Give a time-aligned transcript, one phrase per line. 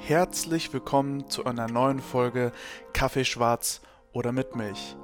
[0.00, 2.52] Herzlich willkommen zu einer neuen Folge
[2.94, 4.96] Kaffee schwarz oder mit Milch.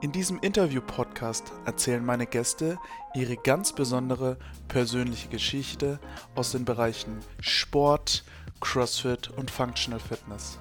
[0.00, 2.78] In diesem Interview-Podcast erzählen meine Gäste
[3.14, 4.38] ihre ganz besondere
[4.68, 5.98] persönliche Geschichte
[6.36, 8.22] aus den Bereichen Sport,
[8.60, 10.60] CrossFit und Functional Fitness.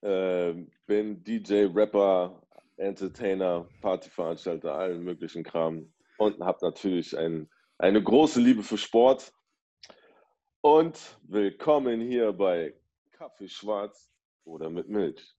[0.00, 0.52] äh,
[0.86, 2.42] bin DJ, Rapper,
[2.76, 7.48] Entertainer, Partyveranstalter, allen möglichen Kram und habe natürlich ein,
[7.78, 9.32] eine große Liebe für Sport.
[10.60, 12.74] Und willkommen hier bei
[13.12, 14.10] Kaffee Schwarz
[14.44, 15.36] oder mit Milch.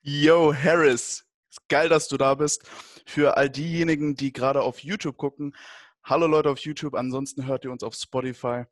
[0.00, 1.26] Yo, Harris,
[1.68, 2.66] geil, dass du da bist.
[3.04, 5.54] Für all diejenigen, die gerade auf YouTube gucken,
[6.04, 8.64] Hallo Leute auf YouTube, ansonsten hört ihr uns auf Spotify.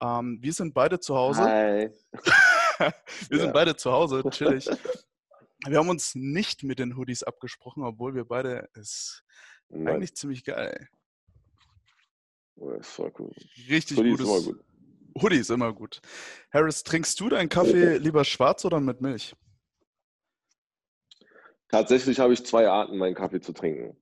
[0.00, 1.42] Ähm, wir sind beide zu Hause.
[1.42, 1.90] Hi.
[3.28, 4.70] wir sind beide zu Hause, chillig.
[5.66, 9.24] Wir haben uns nicht mit den Hoodies abgesprochen, obwohl wir beide ist
[9.68, 9.96] Nein.
[9.96, 10.88] eigentlich ziemlich geil.
[12.54, 13.32] Das voll cool.
[13.68, 14.28] Richtig Hoodie gutes.
[14.28, 14.64] Ist immer gut.
[15.20, 16.00] Hoodie ist immer gut.
[16.52, 19.34] Harris, trinkst du deinen Kaffee lieber schwarz oder mit Milch?
[21.68, 24.00] Tatsächlich habe ich zwei Arten, meinen Kaffee zu trinken.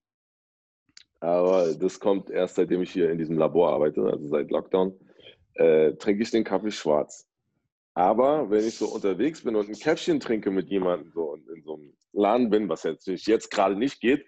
[1.24, 4.92] Aber das kommt erst seitdem ich hier in diesem Labor arbeite, also seit Lockdown,
[5.54, 7.26] äh, trinke ich den Kaffee schwarz.
[7.94, 11.62] Aber wenn ich so unterwegs bin und ein Käffchen trinke mit jemandem so und in
[11.62, 14.26] so einem Laden bin, was jetzt, jetzt gerade nicht geht,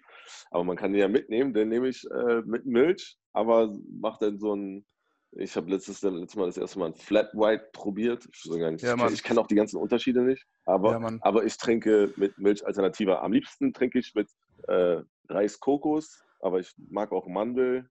[0.49, 4.39] aber man kann den ja mitnehmen, dann nehme ich äh, mit Milch, aber mache dann
[4.39, 4.85] so ein,
[5.33, 8.27] ich habe letztes, letztes Mal das erste Mal ein Flat White probiert.
[8.33, 12.39] Ich, ja, ich kenne auch die ganzen Unterschiede nicht, aber, ja, aber ich trinke mit
[12.39, 13.21] Milch alternativer.
[13.21, 14.29] Am liebsten trinke ich mit
[14.67, 17.89] äh, Reis Kokos aber ich mag auch Mandel,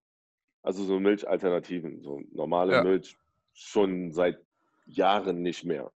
[0.62, 2.82] also so Milchalternativen, so normale ja.
[2.82, 3.16] Milch
[3.52, 4.38] schon seit
[4.86, 5.92] Jahren nicht mehr.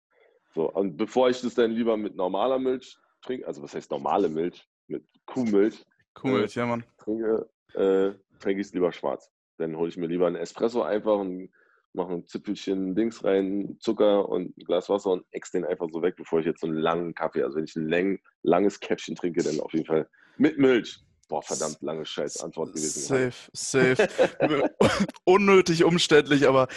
[0.55, 4.29] So, und bevor ich das dann lieber mit normaler Milch trinke, also was heißt normale
[4.29, 5.85] Milch, mit Kuhmilch,
[6.15, 6.85] Kuhmilch, äh, ja Mann.
[6.99, 9.31] Trinke, äh, trinke ich es lieber schwarz.
[9.59, 11.51] Dann hole ich mir lieber einen Espresso einfach und
[11.93, 16.03] mache ein Zipfelchen Dings rein, Zucker und ein Glas Wasser und ex den einfach so
[16.03, 19.17] weg, bevor ich jetzt so einen langen Kaffee, also wenn ich ein lang, langes Käppchen
[19.17, 21.01] trinke, dann auf jeden Fall mit Milch.
[21.29, 23.01] Boah, verdammt lange scheiß Antwort gewesen.
[23.03, 24.09] Safe, safe.
[25.25, 26.69] Unnötig umständlich, aber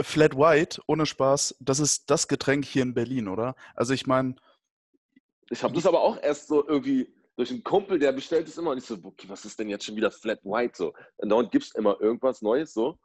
[0.00, 3.54] Flat White, ohne Spaß, das ist das Getränk hier in Berlin, oder?
[3.76, 4.34] Also ich meine.
[5.48, 8.72] Ich habe das aber auch erst so irgendwie durch einen Kumpel, der bestellt es immer
[8.72, 10.92] und ich so, okay, was ist denn jetzt schon wieder Flat White so?
[11.18, 12.98] Und dann gibt es immer irgendwas Neues so.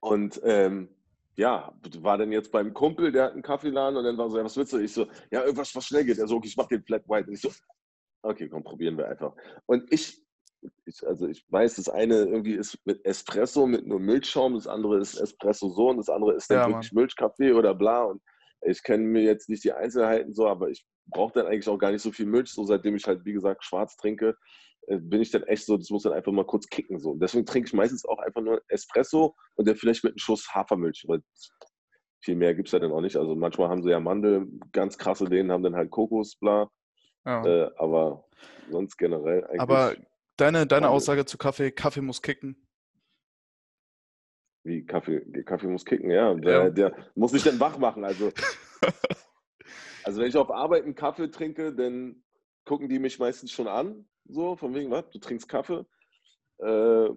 [0.00, 0.88] Und ähm,
[1.36, 4.44] ja, war dann jetzt beim Kumpel, der hat einen Kaffeeladen und dann war so, ja,
[4.44, 4.78] was willst du?
[4.78, 6.18] Ich so, ja, irgendwas, was schnell geht.
[6.18, 7.28] Er so, okay, ich mach den Flat White.
[7.28, 7.50] Und ich so,
[8.22, 9.34] Okay, komm, probieren wir einfach.
[9.66, 10.20] Und ich,
[10.86, 14.98] ich, also ich weiß, das eine irgendwie ist mit Espresso, mit nur Milchschaum, das andere
[14.98, 18.04] ist Espresso so und das andere ist dann ja, wirklich Milchkaffee oder bla.
[18.04, 18.20] Und
[18.62, 21.92] ich kenne mir jetzt nicht die Einzelheiten so, aber ich brauche dann eigentlich auch gar
[21.92, 22.50] nicht so viel Milch.
[22.50, 24.36] So seitdem ich halt, wie gesagt, schwarz trinke,
[24.88, 26.98] äh, bin ich dann echt so, das muss dann einfach mal kurz kicken.
[26.98, 27.10] So.
[27.10, 30.52] Und deswegen trinke ich meistens auch einfach nur Espresso und dann vielleicht mit einem Schuss
[30.52, 31.22] Hafermilch, weil
[32.24, 33.16] viel mehr gibt es ja dann auch nicht.
[33.16, 36.68] Also manchmal haben sie ja Mandel, ganz krasse denen haben dann halt Kokos, bla.
[37.28, 37.44] Ja.
[37.44, 38.24] Äh, aber
[38.70, 39.60] sonst generell eigentlich.
[39.60, 39.94] Aber
[40.38, 42.56] deine, deine Aussage zu Kaffee, Kaffee muss kicken.
[44.64, 46.32] Wie Kaffee, Kaffee muss kicken, ja.
[46.34, 46.70] Der, ja.
[46.70, 48.02] der muss mich dann wach machen.
[48.04, 48.32] Also,
[50.04, 52.24] also wenn ich auf Arbeit einen Kaffee trinke, dann
[52.64, 54.08] gucken die mich meistens schon an.
[54.24, 55.10] So, von wegen, was?
[55.10, 55.84] Du trinkst Kaffee?
[56.58, 57.10] Äh,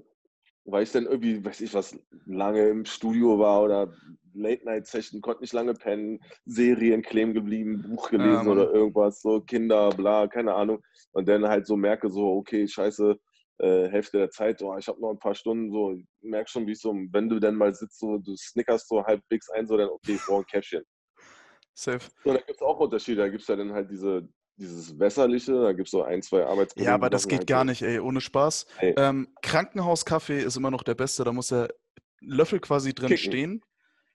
[0.65, 3.93] weil ich dann irgendwie, weiß ich was, lange im Studio war oder
[4.33, 9.89] Late-Night-Session, konnte nicht lange pennen, Serien kleben geblieben, Buch gelesen ja, oder irgendwas, so Kinder,
[9.89, 10.81] bla, keine Ahnung.
[11.11, 13.17] Und dann halt so merke, so, okay, scheiße,
[13.59, 16.75] äh, Hälfte der Zeit, oh, ich habe noch ein paar Stunden, so, merk schon, wie
[16.75, 19.89] so, wenn du dann mal sitzt, so, du snickerst so halb Bigs ein, so, dann,
[19.89, 20.83] okay, ich brauche ein Käffchen.
[21.73, 22.09] Safe.
[22.23, 24.27] So, da gibt es auch Unterschiede, da gibt es ja dann halt diese
[24.61, 26.87] dieses Wässerliche, da gibt es so ein, zwei Arbeitskollegen.
[26.87, 28.67] Ja, aber das geht halt gar nicht, ey, ohne Spaß.
[28.77, 28.93] Hey.
[28.97, 31.73] Ähm, Krankenhauskaffee ist immer noch der beste, da muss der
[32.21, 33.31] Löffel quasi drin kicken.
[33.31, 33.65] stehen.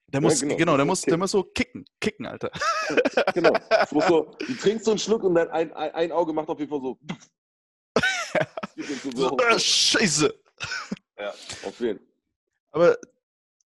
[0.07, 2.49] Der muss, ja, genau, genau der, muss, der muss so kicken, kicken, Alter.
[3.33, 3.51] genau.
[3.91, 6.69] So, du trinkst so einen Schluck und dann ein, ein, ein Auge macht auf jeden
[6.69, 6.97] Fall so.
[9.15, 10.33] so äh, Scheiße.
[11.19, 12.07] Ja, auf jeden Fall.
[12.71, 12.97] Aber,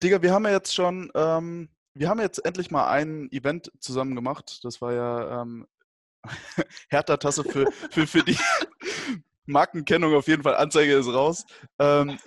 [0.01, 4.15] Digga, wir haben ja jetzt schon, ähm, wir haben jetzt endlich mal ein Event zusammen
[4.15, 4.59] gemacht.
[4.63, 5.67] Das war ja ähm,
[6.89, 8.37] Hertha-Tasse für, für, für die
[9.45, 10.55] Markenkennung auf jeden Fall.
[10.55, 11.45] Anzeige ist raus.
[11.79, 12.17] Ähm,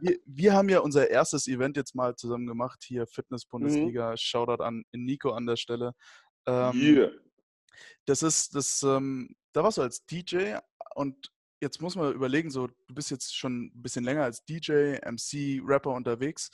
[0.00, 4.12] wir, wir, haben ja unser erstes Event jetzt mal zusammen gemacht, hier Fitness-Bundesliga.
[4.12, 4.16] Mhm.
[4.16, 5.92] Shoutout an Nico an der Stelle.
[6.46, 7.10] Ähm, yeah.
[8.06, 10.56] Das ist, das, ähm, da warst du als DJ
[10.94, 11.30] und
[11.60, 15.60] jetzt muss man überlegen, so du bist jetzt schon ein bisschen länger als DJ, MC,
[15.64, 16.50] Rapper unterwegs.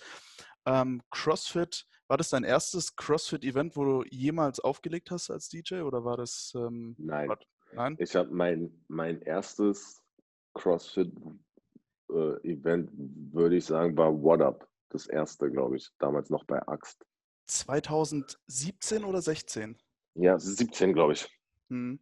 [0.67, 6.05] Ähm, CrossFit, war das dein erstes CrossFit-Event, wo du jemals aufgelegt hast als DJ oder
[6.05, 6.53] war das?
[6.57, 7.29] Ähm, Nein.
[7.29, 7.39] War,
[7.73, 7.97] nein.
[7.99, 10.03] Ich habe mein, mein erstes
[10.55, 14.69] CrossFit-Event, äh, würde ich sagen, war What Up.
[14.91, 15.91] Das erste, glaube ich.
[15.99, 17.05] Damals noch bei Axt.
[17.47, 19.77] 2017 oder 16?
[20.15, 21.29] Ja, 17, glaube ich.
[21.69, 21.99] Hm.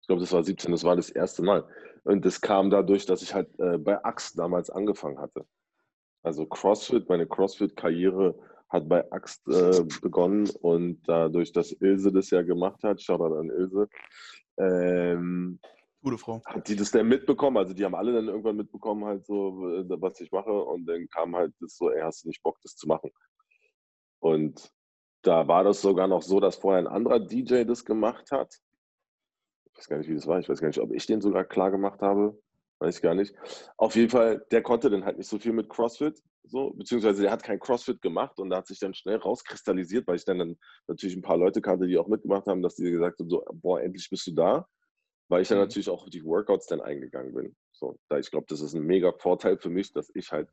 [0.00, 1.68] Ich glaube, das war 17, das war das erste Mal.
[2.04, 5.46] Und das kam dadurch, dass ich halt äh, bei Axt damals angefangen hatte.
[6.22, 8.38] Also CrossFit, meine CrossFit-Karriere
[8.72, 13.50] hat bei Axt äh, begonnen und dadurch, dass Ilse das ja gemacht hat, Shoutout an
[13.50, 13.88] Ilse,
[14.56, 15.58] ähm,
[16.02, 16.42] Gute Frau.
[16.44, 17.58] Hat die das denn mitbekommen?
[17.58, 20.50] Also die haben alle dann irgendwann mitbekommen, halt so, äh, was ich mache.
[20.50, 23.12] Und dann kam halt das so, ey, hast du nicht Bock, das zu machen?
[24.18, 24.72] Und
[25.22, 28.52] da war das sogar noch so, dass vorher ein anderer DJ das gemacht hat.
[29.66, 30.40] Ich weiß gar nicht, wie das war.
[30.40, 32.36] Ich weiß gar nicht, ob ich den sogar klar gemacht habe.
[32.82, 33.34] Weiß ich gar nicht.
[33.76, 36.20] Auf jeden Fall, der konnte dann halt nicht so viel mit CrossFit.
[36.44, 40.16] So, beziehungsweise der hat kein CrossFit gemacht und da hat sich dann schnell rauskristallisiert, weil
[40.16, 40.58] ich dann, dann
[40.88, 43.80] natürlich ein paar Leute kannte, die auch mitgemacht haben, dass die gesagt haben, so, boah,
[43.80, 44.66] endlich bist du da
[45.32, 45.64] weil ich dann mhm.
[45.64, 47.56] natürlich auch auf die Workouts dann eingegangen bin.
[47.72, 50.48] So, da ich glaube, das ist ein mega Vorteil für mich, dass ich halt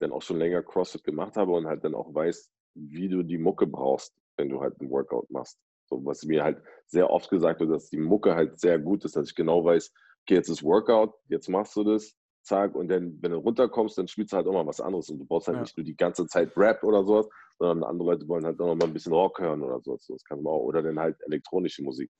[0.00, 3.38] dann auch schon länger CrossFit gemacht habe und halt dann auch weiß, wie du die
[3.38, 5.58] Mucke brauchst, wenn du halt ein Workout machst.
[5.86, 9.16] So, was mir halt sehr oft gesagt wird, dass die Mucke halt sehr gut ist,
[9.16, 9.94] dass ich genau weiß,
[10.28, 14.08] okay, jetzt ist Workout, jetzt machst du das, zack, und dann, wenn du runterkommst, dann
[14.08, 15.62] spielst du halt auch mal was anderes und du brauchst halt ja.
[15.62, 17.28] nicht nur die ganze Zeit Rap oder sowas,
[17.58, 20.06] sondern andere Leute wollen halt auch noch mal ein bisschen Rock hören oder sowas.
[20.06, 22.10] Das kann man auch, oder dann halt elektronische Musik.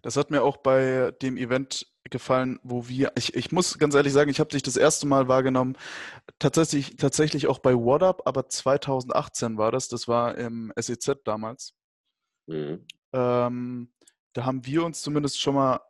[0.00, 4.14] Das hat mir auch bei dem Event gefallen, wo wir, ich, ich muss ganz ehrlich
[4.14, 5.76] sagen, ich habe dich das erste Mal wahrgenommen,
[6.38, 11.74] tatsächlich, tatsächlich auch bei What Up, aber 2018 war das, das war im SEZ damals.
[12.46, 12.86] Mhm.
[13.12, 13.92] Ähm,
[14.32, 15.80] da haben wir uns zumindest schon mal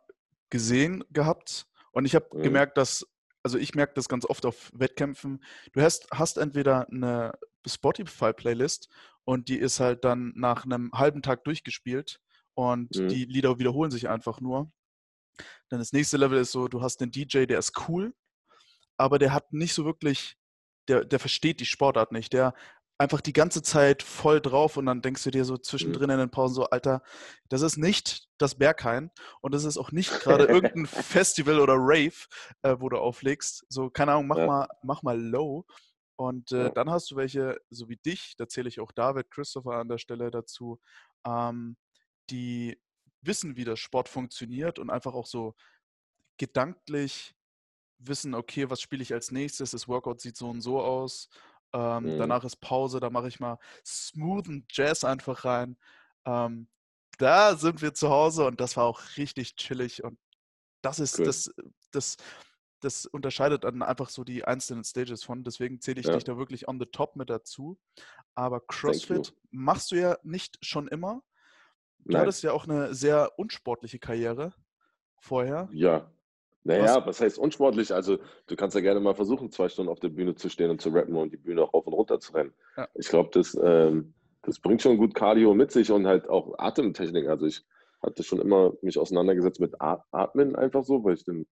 [0.49, 2.43] gesehen gehabt und ich habe mhm.
[2.43, 3.07] gemerkt, dass,
[3.43, 7.33] also ich merke das ganz oft auf Wettkämpfen, du hast, hast entweder eine
[7.65, 8.89] Spotify-Playlist
[9.25, 12.19] und die ist halt dann nach einem halben Tag durchgespielt
[12.53, 13.09] und mhm.
[13.09, 14.71] die Lieder wiederholen sich einfach nur.
[15.69, 18.13] Dann das nächste Level ist so, du hast einen DJ, der ist cool,
[18.97, 20.37] aber der hat nicht so wirklich,
[20.87, 22.33] der, der versteht die Sportart nicht.
[22.33, 22.53] Der
[22.97, 25.63] einfach die ganze Zeit voll drauf und dann denkst du dir so mhm.
[25.63, 27.03] zwischendrin in den Pausen so, Alter,
[27.49, 29.11] das ist nicht das Berghain
[29.41, 32.25] und das ist auch nicht gerade irgendein Festival oder Rave,
[32.63, 33.65] äh, wo du auflegst.
[33.69, 34.47] So, keine Ahnung, mach, ja.
[34.47, 35.65] mal, mach mal low.
[36.19, 36.69] Und äh, ja.
[36.69, 39.99] dann hast du welche, so wie dich, da zähle ich auch David, Christopher an der
[39.99, 40.79] Stelle dazu,
[41.25, 41.77] ähm,
[42.31, 42.81] die
[43.21, 45.53] wissen, wie der Sport funktioniert und einfach auch so
[46.37, 47.35] gedanklich
[47.99, 49.71] wissen, okay, was spiele ich als nächstes?
[49.71, 51.29] Das Workout sieht so und so aus.
[51.77, 52.17] Ähm, mhm.
[52.17, 55.77] Danach ist Pause, da mache ich mal smoothen Jazz einfach rein.
[56.25, 56.67] Ähm,
[57.19, 60.17] da sind wir zu Hause und das war auch richtig chillig und
[60.81, 61.25] das ist cool.
[61.25, 61.53] das,
[61.91, 62.17] das,
[62.81, 65.43] das unterscheidet dann einfach so die einzelnen Stages von.
[65.43, 66.15] Deswegen zähle ich ja.
[66.15, 67.79] dich da wirklich on the top mit dazu.
[68.33, 71.21] Aber CrossFit machst du ja nicht schon immer.
[71.99, 72.21] Du Nein.
[72.21, 74.53] hattest ja auch eine sehr unsportliche Karriere
[75.19, 75.69] vorher.
[75.71, 76.11] Ja.
[76.63, 77.05] Naja, was?
[77.05, 77.93] was heißt unsportlich?
[77.93, 78.17] Also,
[78.47, 80.89] du kannst ja gerne mal versuchen, zwei Stunden auf der Bühne zu stehen und zu
[80.89, 82.53] rappen und die Bühne auch rauf und runter zu rennen.
[82.75, 82.87] Ja.
[82.95, 84.13] Ich glaube, das, ähm,
[84.43, 87.27] das bringt schon gut Cardio mit sich und halt auch Atemtechnik.
[87.27, 87.63] Also, ich
[88.01, 91.45] hatte schon immer mich auseinandergesetzt mit Atmen einfach so, weil ich dann,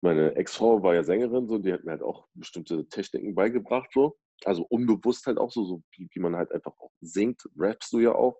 [0.00, 4.16] meine Ex-Frau war ja Sängerin, so, die hat mir halt auch bestimmte Techniken beigebracht, so.
[4.44, 8.00] Also unbewusst halt auch so, so wie, wie man halt einfach auch singt, rappst du
[8.00, 8.38] ja auch.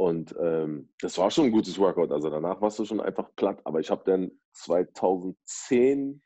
[0.00, 2.10] Und ähm, das war schon ein gutes Workout.
[2.10, 3.60] Also danach warst du schon einfach platt.
[3.64, 6.22] Aber ich habe dann 2010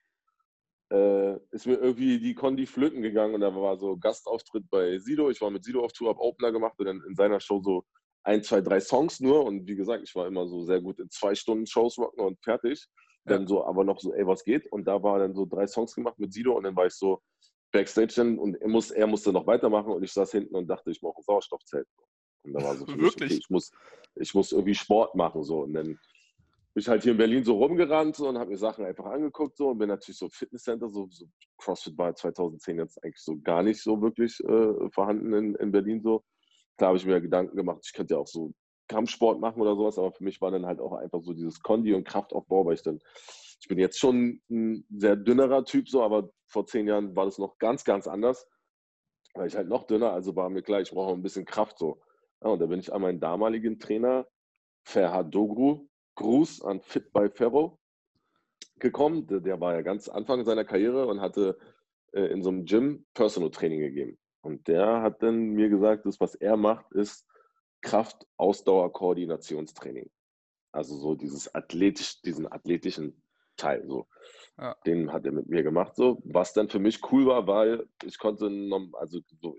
[0.92, 5.28] äh, ist mir irgendwie die Kondi flöten gegangen und da war so Gastauftritt bei Sido.
[5.28, 7.82] Ich war mit Sido auf Tour, habe Opener gemacht und dann in seiner Show so
[8.22, 9.44] ein, zwei, drei Songs nur.
[9.44, 12.38] Und wie gesagt, ich war immer so sehr gut in zwei Stunden Shows rocken und
[12.44, 12.86] fertig.
[13.24, 13.38] Ja.
[13.38, 14.70] Dann so aber noch so, ey, was geht?
[14.70, 17.20] Und da war dann so drei Songs gemacht mit Sido und dann war ich so
[17.72, 20.92] Backstage dann und er, muss, er musste noch weitermachen und ich saß hinten und dachte,
[20.92, 21.88] ich brauche ein Sauerstoffzelt.
[22.44, 23.32] Und da war so für Wirklich?
[23.32, 23.70] okay, ich, muss,
[24.16, 25.42] ich muss irgendwie Sport machen.
[25.42, 25.60] So.
[25.60, 25.98] Und dann bin
[26.80, 29.68] ich halt hier in Berlin so rumgerannt so, und habe mir Sachen einfach angeguckt so,
[29.68, 31.26] und bin natürlich so Fitnesscenter, so, so
[31.58, 36.02] CrossFit war 2010 jetzt eigentlich so gar nicht so wirklich äh, vorhanden in, in Berlin
[36.02, 36.24] so.
[36.76, 38.52] Da habe ich mir Gedanken gemacht, ich könnte ja auch so
[38.88, 41.94] Kampfsport machen oder sowas, aber für mich war dann halt auch einfach so dieses Kondi
[41.94, 42.98] und Kraftaufbau, weil ich dann,
[43.60, 47.38] ich bin jetzt schon ein sehr dünnerer Typ so, aber vor zehn Jahren war das
[47.38, 48.46] noch ganz, ganz anders,
[49.34, 52.00] weil ich halt noch dünner, also war mir klar, ich brauche ein bisschen Kraft so.
[52.44, 54.26] Ja, und da bin ich an meinen damaligen Trainer,
[54.82, 57.78] Ferhat Dogru, Gruß an Fit by Ferro,
[58.78, 59.26] gekommen.
[59.26, 61.58] Der, war ja ganz Anfang seiner Karriere und hatte
[62.12, 64.18] äh, in so einem Gym Personal Training gegeben.
[64.42, 67.26] Und der hat dann mir gesagt, das, was er macht, ist
[67.80, 70.10] Kraft, Ausdauer, Koordinationstraining.
[70.70, 73.22] Also so dieses athletisch, diesen athletischen
[73.56, 73.86] Teil.
[73.86, 74.06] So.
[74.58, 74.76] Ja.
[74.84, 75.96] Den hat er mit mir gemacht.
[75.96, 76.20] So.
[76.24, 78.50] Was dann für mich cool war, weil ich konnte,
[78.98, 79.58] also so,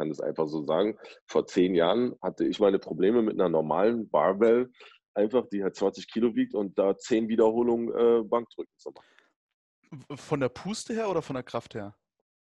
[0.00, 4.08] kann das einfach so sagen, vor zehn Jahren hatte ich meine Probleme mit einer normalen
[4.08, 4.72] Barbell,
[5.12, 10.16] einfach, die halt 20 Kilo wiegt und da zehn Wiederholungen äh, Bankdrücken zu machen.
[10.16, 11.94] Von der Puste her oder von der Kraft her?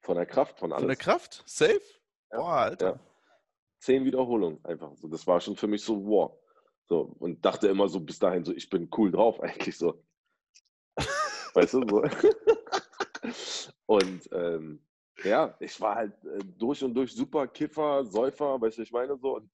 [0.02, 0.82] Von der Kraft, von alles.
[0.82, 1.42] Von der Kraft?
[1.46, 1.80] Safe?
[2.30, 2.38] Ja.
[2.38, 2.90] Boah, Alter.
[2.90, 3.00] Ja.
[3.80, 4.94] Zehn Wiederholungen einfach.
[4.94, 6.38] So, das war schon für mich so, wow.
[6.84, 10.00] So, und dachte immer so bis dahin so, ich bin cool drauf eigentlich so.
[11.54, 12.04] weißt du, so.
[13.86, 14.87] und ähm,
[15.24, 19.16] ja, ich war halt äh, durch und durch super Kiffer, Säufer, weißt du, ich meine
[19.18, 19.36] so.
[19.36, 19.50] Und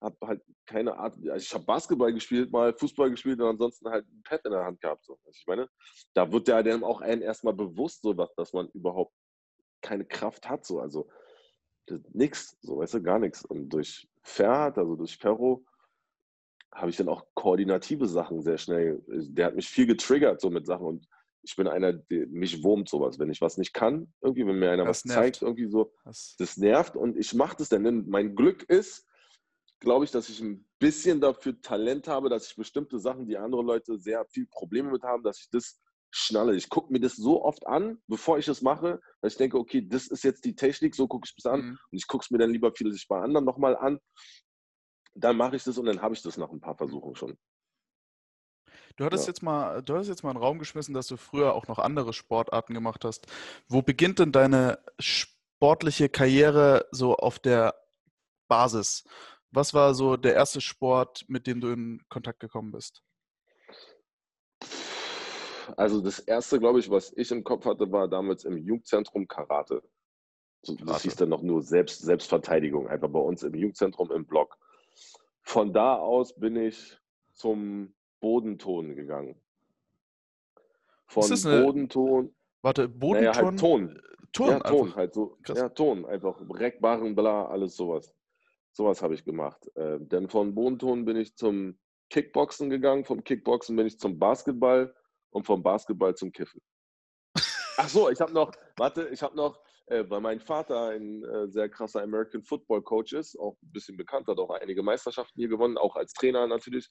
[0.00, 4.06] habe halt keine Art, also ich habe Basketball gespielt, mal Fußball gespielt und ansonsten halt
[4.06, 5.04] ein Pad in der Hand gehabt.
[5.04, 5.18] So.
[5.30, 5.68] ich meine,
[6.14, 9.12] da wird ja dann auch einem erstmal bewusst, so, dass, dass man überhaupt
[9.82, 10.64] keine Kraft hat.
[10.64, 10.80] So.
[10.80, 11.08] Also
[12.12, 13.44] nichts, so weißt du, gar nichts.
[13.44, 15.64] Und durch Ferhat, also durch Ferro,
[16.72, 19.02] habe ich dann auch koordinative Sachen sehr schnell.
[19.06, 21.08] Der hat mich viel getriggert so mit Sachen und
[21.48, 23.18] ich bin einer, der mich wurmt sowas.
[23.18, 25.18] Wenn ich was nicht kann, irgendwie, wenn mir einer das was nervt.
[25.18, 27.84] zeigt, irgendwie so, das, das nervt und ich mache das dann.
[27.84, 29.06] Denn mein Glück ist,
[29.80, 33.62] glaube ich, dass ich ein bisschen dafür Talent habe, dass ich bestimmte Sachen, die andere
[33.62, 36.54] Leute sehr viel Probleme mit haben, dass ich das schnalle.
[36.54, 39.86] Ich gucke mir das so oft an, bevor ich es mache, dass ich denke, okay,
[39.86, 41.60] das ist jetzt die Technik, so gucke ich es an.
[41.60, 41.78] Mhm.
[41.90, 43.98] Und ich gucke es mir dann lieber viele sich bei anderen nochmal an.
[45.14, 47.38] Dann mache ich das und dann habe ich das nach ein paar Versuchen schon.
[48.98, 49.30] Du hattest ja.
[49.30, 52.12] jetzt mal, du hattest jetzt mal einen Raum geschmissen, dass du früher auch noch andere
[52.12, 53.28] Sportarten gemacht hast.
[53.68, 57.76] Wo beginnt denn deine sportliche Karriere so auf der
[58.48, 59.04] Basis?
[59.52, 63.04] Was war so der erste Sport, mit dem du in Kontakt gekommen bist?
[65.76, 69.80] Also das erste, glaube ich, was ich im Kopf hatte, war damals im Jugendzentrum Karate.
[70.62, 71.02] Das Karate.
[71.02, 74.58] hieß dann noch nur Selbst, Selbstverteidigung, einfach bei uns im Jugendzentrum im Block.
[75.42, 76.98] Von da aus bin ich
[77.32, 79.40] zum Bodenton gegangen.
[81.06, 82.34] Von eine, Bodenton.
[82.62, 83.24] Warte, Bodenton?
[83.24, 84.02] Naja, halt Ton.
[84.32, 85.38] Ton, ja, Ton, halt so.
[85.42, 85.58] Krass.
[85.58, 88.14] Ja, Ton, einfach Reckbarren, bla, alles sowas.
[88.72, 89.70] Sowas habe ich gemacht.
[89.76, 91.78] Äh, denn von Bodenton bin ich zum
[92.10, 94.94] Kickboxen gegangen, vom Kickboxen bin ich zum Basketball
[95.30, 96.60] und vom Basketball zum Kiffen.
[97.76, 99.60] Ach so, ich habe noch, warte, ich habe noch,
[100.08, 104.26] weil mein Vater ein äh, sehr krasser American Football Coach ist, auch ein bisschen bekannt,
[104.26, 106.88] hat auch einige Meisterschaften hier gewonnen, auch als Trainer natürlich,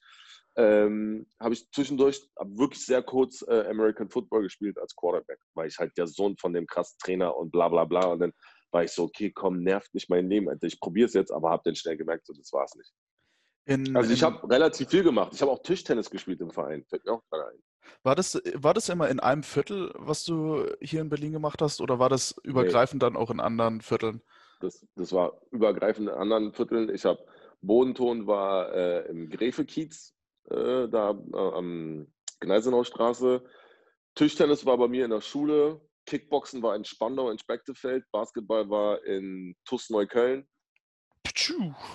[0.56, 5.78] ähm, habe ich zwischendurch wirklich sehr kurz äh, American Football gespielt als Quarterback, weil ich
[5.78, 8.32] halt der Sohn von dem krassen Trainer und bla bla bla und dann
[8.70, 10.48] war ich so, okay, komm, nervt nicht mein Leben.
[10.62, 12.92] Ich probiere es jetzt, aber habe dann schnell gemerkt, so, das war es nicht.
[13.64, 15.32] In, also ich habe relativ viel gemacht.
[15.34, 16.84] Ich habe auch Tischtennis gespielt im Verein.
[16.88, 17.62] Fällt mir auch gerade ein.
[18.02, 21.80] War das, war das immer in einem Viertel, was du hier in Berlin gemacht hast,
[21.80, 23.06] oder war das übergreifend nee.
[23.06, 24.22] dann auch in anderen Vierteln?
[24.60, 26.88] Das, das war übergreifend in anderen Vierteln.
[26.92, 27.24] Ich habe
[27.60, 30.14] Bodenton war äh, im Gräfekiez,
[30.50, 32.06] äh, da äh, am
[32.40, 33.42] Gneisenaustraße.
[34.14, 35.80] Tischtennis war bei mir in der Schule.
[36.06, 40.48] Kickboxen war in Spandau in Spektefeld, Basketball war in TuS Neukölln.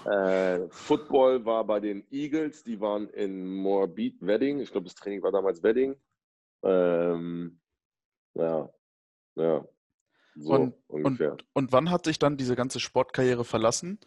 [0.05, 4.59] Äh, Football war bei den Eagles, die waren in Moabit, Wedding.
[4.59, 5.95] Ich glaube, das Training war damals Wedding.
[6.63, 7.59] Ähm,
[8.35, 8.69] ja,
[9.35, 9.67] ja.
[10.35, 11.33] So und, ungefähr.
[11.33, 13.99] Und, und wann hat sich dann diese ganze Sportkarriere verlassen?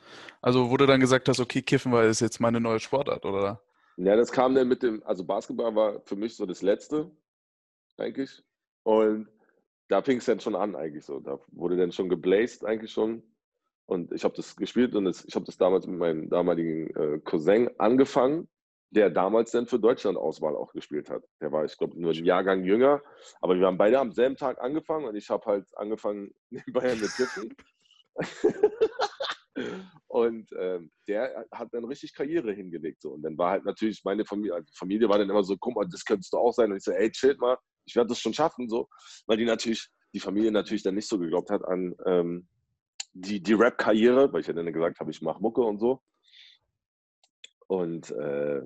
[0.43, 3.63] Also, du dann gesagt hast, okay, Kiffen war ist jetzt meine neue Sportart, oder?
[3.97, 7.11] Ja, das kam dann mit dem, also Basketball war für mich so das Letzte,
[7.97, 8.43] eigentlich.
[8.83, 9.29] Und
[9.89, 11.21] da fing es dann schon an eigentlich so.
[11.21, 13.23] Da wurde dann schon geblazed eigentlich schon.
[13.87, 17.21] Und ich habe das gespielt und das, ich habe das damals mit meinem damaligen äh,
[17.21, 18.49] Cousin angefangen,
[18.91, 21.23] der damals dann für Deutschland Auswahl auch gespielt hat.
[21.41, 23.01] Der war, ich glaube, nur ein Jahrgang jünger.
[23.41, 27.11] Aber wir haben beide am selben Tag angefangen und ich habe halt angefangen nebenbei mit
[27.15, 27.55] Tippen.
[30.09, 33.03] und ähm, der hat dann richtig Karriere hingelegt.
[33.03, 33.11] So.
[33.11, 35.87] Und dann war halt natürlich meine Familie, also Familie war dann immer so, guck mal,
[35.89, 36.73] das könntest du auch sein.
[36.73, 38.89] Und ich so, ey, chill mal, ich werde das schon schaffen, so,
[39.27, 42.49] weil die natürlich, die Familie natürlich dann nicht so geglaubt hat an ähm,
[43.21, 46.01] die, die Rap-Karriere, weil ich ja dann gesagt habe, ich mache Mucke und so.
[47.67, 48.63] Und äh,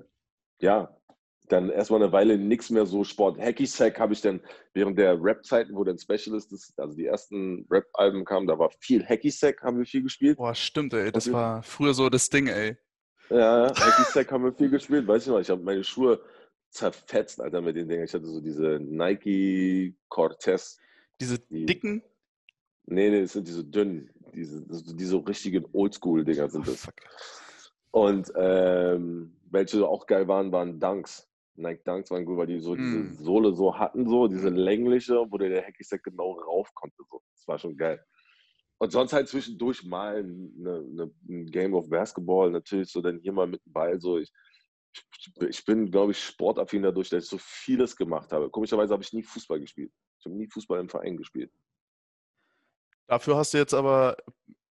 [0.59, 0.95] ja,
[1.47, 3.39] dann erstmal eine Weile nichts mehr so Sport.
[3.39, 4.41] Hacky Sack habe ich dann
[4.73, 9.05] während der Rap-Zeiten, wo dann Specialist ist, also die ersten Rap-Alben kamen, da war viel
[9.05, 10.37] Hacky Sack, haben wir viel gespielt.
[10.37, 11.11] Boah, stimmt, ey.
[11.11, 12.77] Das war früher so das Ding, ey.
[13.29, 15.07] Ja, Hacky Sack haben wir viel gespielt.
[15.07, 16.21] Weiß ich noch, ich habe meine Schuhe
[16.69, 18.03] zerfetzt, Alter, mit den Dingen.
[18.03, 20.77] Ich hatte so diese Nike Cortez.
[21.19, 22.03] Diese die, dicken?
[22.85, 24.09] Nee, nee, das sind diese dünnen.
[24.33, 26.87] Diese, diese richtigen Oldschool-Dinger sind das.
[27.91, 31.27] Und ähm, welche auch geil waren, waren Dunks.
[31.55, 33.15] Nike Dunks waren gut, weil die so diese hm.
[33.15, 36.95] Sohle so hatten, so diese längliche, wo der Hacky-Sack genau rauf konnte.
[37.09, 37.21] So.
[37.35, 38.03] Das war schon geil.
[38.79, 43.33] Und sonst halt zwischendurch mal eine, eine, ein Game of Basketball, natürlich so dann hier
[43.33, 43.99] mal mit dem Ball.
[43.99, 44.17] So.
[44.17, 44.31] Ich,
[45.47, 48.49] ich bin, glaube ich, sportaffin dadurch, dass ich so vieles gemacht habe.
[48.49, 49.91] Komischerweise habe ich nie Fußball gespielt.
[50.19, 51.51] Ich habe nie Fußball im Verein gespielt.
[53.11, 54.15] Dafür hast du jetzt aber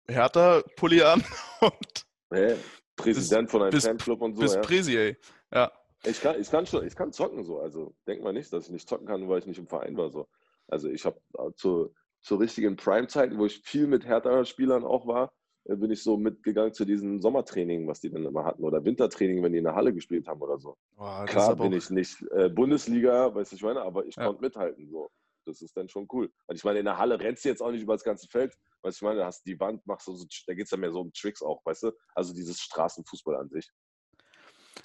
[0.07, 1.25] härter Pulli an
[1.62, 2.55] und hey,
[2.95, 4.43] Präsident bis, von einem bis, Fanclub und so.
[4.43, 4.61] Bis ja.
[4.61, 5.16] Presi, ey.
[5.55, 5.73] Ja.
[6.05, 7.61] Ich kann, ich, kann schon, ich kann zocken so.
[7.61, 10.11] Also denk mal nicht, dass ich nicht zocken kann, weil ich nicht im Verein war.
[10.11, 10.28] So.
[10.69, 11.19] Also ich habe
[11.55, 15.33] zu, zu richtigen Prime-Zeiten, wo ich viel mit härterer Spielern auch war,
[15.64, 19.43] äh, bin ich so mitgegangen zu diesen Sommertraining, was die dann immer hatten, oder Wintertraining,
[19.43, 20.76] wenn die in der Halle gespielt haben oder so.
[20.95, 24.26] Boah, Klar bin ich nicht äh, Bundesliga, weißt du, ich meine, aber ich ja.
[24.26, 24.90] konnte mithalten.
[24.90, 25.11] So.
[25.47, 26.33] Das ist dann schon cool.
[26.47, 28.55] Und ich meine, in der Halle rennst du jetzt auch nicht über das ganze Feld.
[28.83, 30.81] Weißt du, ich meine, da hast die Wand, machst du so, da geht es dann
[30.81, 31.93] mehr so um Tricks auch, weißt du?
[32.15, 33.71] Also dieses Straßenfußball an sich.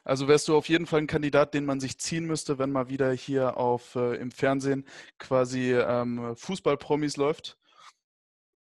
[0.04, 2.90] Also wärst du auf jeden Fall ein Kandidat, den man sich ziehen müsste, wenn mal
[2.90, 4.88] wieder hier auf äh, im Fernsehen
[5.20, 7.58] quasi ähm, Fußballpromis läuft.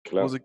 [0.03, 0.29] Klar.
[0.29, 0.41] Sie,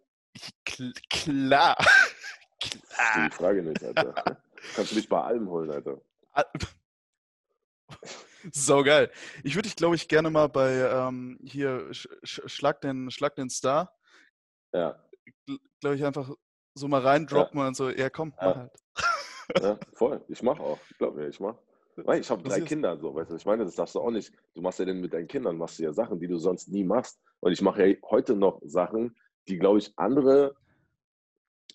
[0.64, 1.76] kl klar.
[2.60, 3.28] klar.
[3.28, 4.14] Die Frage nicht, Alter.
[4.74, 6.00] Kannst du mich bei allem holen, Alter.
[8.52, 9.10] So geil.
[9.44, 13.50] Ich würde dich, glaube ich, gerne mal bei ähm, hier sch Schlag, den, Schlag den
[13.50, 13.94] Star.
[14.72, 14.98] Ja.
[15.80, 16.30] Glaube ich, einfach
[16.74, 17.68] so mal reindroppen ja.
[17.68, 18.48] und so, ja komm, ja.
[18.48, 19.62] mach halt.
[19.62, 20.24] Ja, voll.
[20.28, 20.78] Ich mache auch.
[20.90, 21.58] Ich glaube mir, ich mache.
[22.18, 24.32] Ich habe drei Kinder, so, weißt du, ich meine, das darfst du auch nicht.
[24.54, 26.84] Du machst ja denn mit deinen Kindern, machst du ja Sachen, die du sonst nie
[26.84, 27.20] machst.
[27.40, 29.14] Und ich mache ja heute noch Sachen,
[29.46, 30.54] die, glaube ich, andere,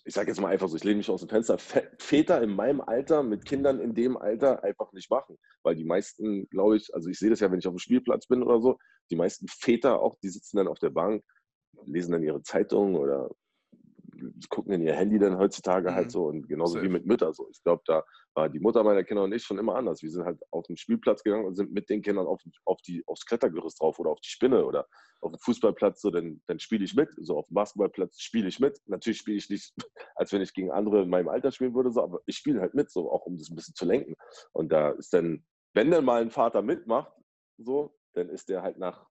[0.08, 2.80] ich sage jetzt mal einfach so, ich lehne mich aus dem Fenster, Väter in meinem
[2.80, 5.36] Alter mit Kindern in dem Alter einfach nicht machen.
[5.62, 8.26] Weil die meisten, glaube ich, also ich sehe das ja, wenn ich auf dem Spielplatz
[8.26, 8.78] bin oder so,
[9.10, 11.22] die meisten Väter auch, die sitzen dann auf der Bank,
[11.84, 13.28] lesen dann ihre Zeitung oder
[14.48, 15.96] gucken in ihr Handy dann heutzutage halt mhm.
[15.96, 16.84] halt so und genauso Safe.
[16.84, 17.48] wie mit Müttern so.
[17.50, 20.02] Ich glaube, da war die Mutter meiner Kinder und ich schon immer anders.
[20.02, 23.02] Wir sind halt auf den Spielplatz gegangen und sind mit den Kindern auf, auf die,
[23.06, 24.86] aufs Klettergerüst drauf oder auf die Spinne oder
[25.20, 27.10] auf dem Fußballplatz, so, dann, dann spiele ich mit.
[27.16, 28.80] So auf dem Basketballplatz spiele ich mit.
[28.86, 29.74] Natürlich spiele ich nicht,
[30.14, 32.74] als wenn ich gegen andere in meinem Alter spielen würde, so, aber ich spiele halt
[32.74, 34.14] mit, so auch um das ein bisschen zu lenken.
[34.52, 35.44] Und da ist dann,
[35.74, 37.12] wenn dann mal ein Vater mitmacht,
[37.58, 39.06] so, dann ist der halt nach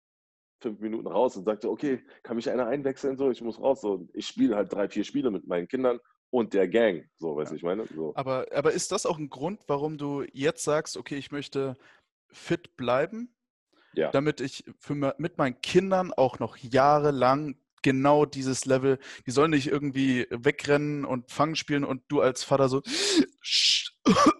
[0.63, 3.17] fünf Minuten raus und sagte, okay, kann mich einer einwechseln?
[3.17, 3.81] So, ich muss raus.
[3.81, 5.99] So, ich spiele halt drei, vier Spiele mit meinen Kindern
[6.31, 7.07] und der Gang.
[7.19, 7.57] So, weißt du, ja.
[7.57, 7.85] ich meine?
[7.95, 8.13] So.
[8.15, 11.75] Aber, aber ist das auch ein Grund, warum du jetzt sagst, okay, ich möchte
[12.31, 13.29] fit bleiben?
[13.93, 14.09] Ja.
[14.09, 19.67] Damit ich für, mit meinen Kindern auch noch jahrelang genau dieses Level, die sollen nicht
[19.67, 22.81] irgendwie wegrennen und Fangen spielen und du als Vater so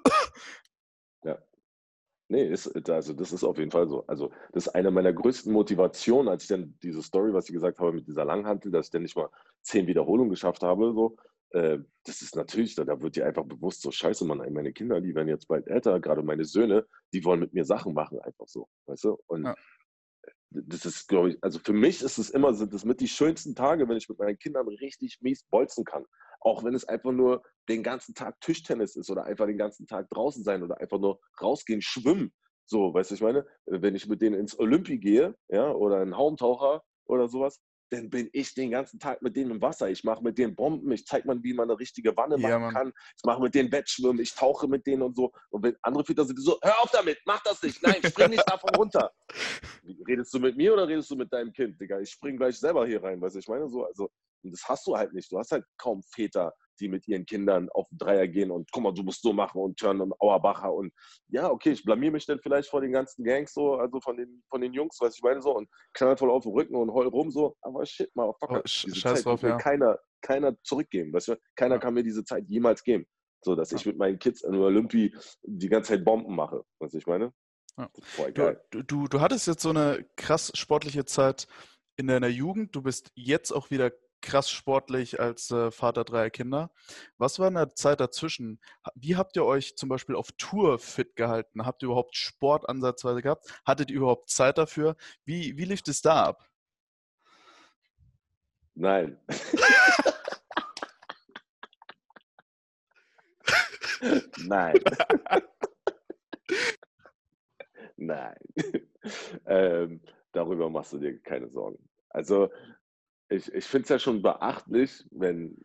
[2.34, 4.08] Nee, ist, also das ist auf jeden Fall so.
[4.08, 7.78] Also das ist eine meiner größten Motivationen, als ich dann diese Story, was ich gesagt
[7.78, 9.30] habe mit dieser Langhantel, dass ich dann nicht mal
[9.62, 11.16] zehn Wiederholungen geschafft habe, so,
[11.52, 15.00] äh, das ist natürlich, da, da wird dir einfach bewusst, so scheiße, Mann, meine Kinder,
[15.00, 18.48] die werden jetzt bald älter, gerade meine Söhne, die wollen mit mir Sachen machen, einfach
[18.48, 19.20] so, weißt du?
[19.28, 19.56] Und ja
[20.54, 23.56] das ist, glaube ich, also für mich ist es immer, sind das mit die schönsten
[23.56, 26.06] Tage, wenn ich mit meinen Kindern richtig mies bolzen kann.
[26.44, 30.10] Auch wenn es einfach nur den ganzen Tag Tischtennis ist oder einfach den ganzen Tag
[30.10, 32.34] draußen sein oder einfach nur rausgehen, schwimmen.
[32.66, 36.16] So, weißt du, ich meine, wenn ich mit denen ins Olympi gehe, ja, oder ein
[36.16, 37.60] Haumtaucher oder sowas,
[37.94, 39.90] dann bin ich den ganzen Tag mit denen im Wasser.
[39.90, 42.74] Ich mache mit denen Bomben, ich zeige mal, wie man eine richtige Wanne ja, machen
[42.74, 42.94] kann.
[43.18, 45.32] Ich mache mit denen Wettschwimmen, ich tauche mit denen und so.
[45.50, 48.50] Und wenn andere Väter sind so, hör auf damit, mach das nicht, nein, spring nicht
[48.50, 49.12] davon runter.
[50.08, 52.00] Redest du mit mir oder redest du mit deinem Kind, Digga?
[52.00, 54.10] Ich spring gleich selber hier rein, weißt du, ich meine so, also,
[54.52, 55.32] das hast du halt nicht.
[55.32, 58.84] Du hast halt kaum Väter, die mit ihren Kindern auf den Dreier gehen und guck
[58.84, 60.92] mal, du musst so machen und Turn und Auerbacher und
[61.28, 64.44] ja, okay, ich blamier mich dann vielleicht vor den ganzen Gangs so, also von den,
[64.50, 67.08] von den Jungs, was ich meine, so und knall voll auf den Rücken und heul
[67.08, 69.58] rum so, aber shit, mal, fuck, oh, diese Scheiß Zeit drauf, ja.
[69.58, 71.80] keiner, keiner zurückgeben, weißt du, keiner ja.
[71.80, 73.06] kann mir diese Zeit jemals geben,
[73.42, 73.78] so, dass ja.
[73.78, 77.32] ich mit meinen Kids in Olympi die ganze Zeit Bomben mache, was ich meine.
[77.78, 77.90] Ja.
[78.70, 81.48] Du, du, du hattest jetzt so eine krass sportliche Zeit
[81.96, 82.76] in deiner Jugend.
[82.76, 83.92] Du bist jetzt auch wieder
[84.24, 86.72] krass sportlich als äh, Vater dreier Kinder.
[87.18, 88.60] Was war in der Zeit dazwischen?
[88.96, 91.66] Wie habt ihr euch zum Beispiel auf Tour fit gehalten?
[91.66, 93.46] Habt ihr überhaupt Sport ansatzweise gehabt?
[93.66, 94.96] Hattet ihr überhaupt Zeit dafür?
[95.26, 96.50] Wie, wie lief es da ab?
[98.74, 99.20] Nein.
[104.48, 104.80] Nein.
[107.98, 108.38] Nein.
[109.46, 110.00] Ähm,
[110.32, 111.90] darüber machst du dir keine Sorgen.
[112.08, 112.50] Also
[113.34, 115.58] ich, ich finde es ja schon beachtlich, wenn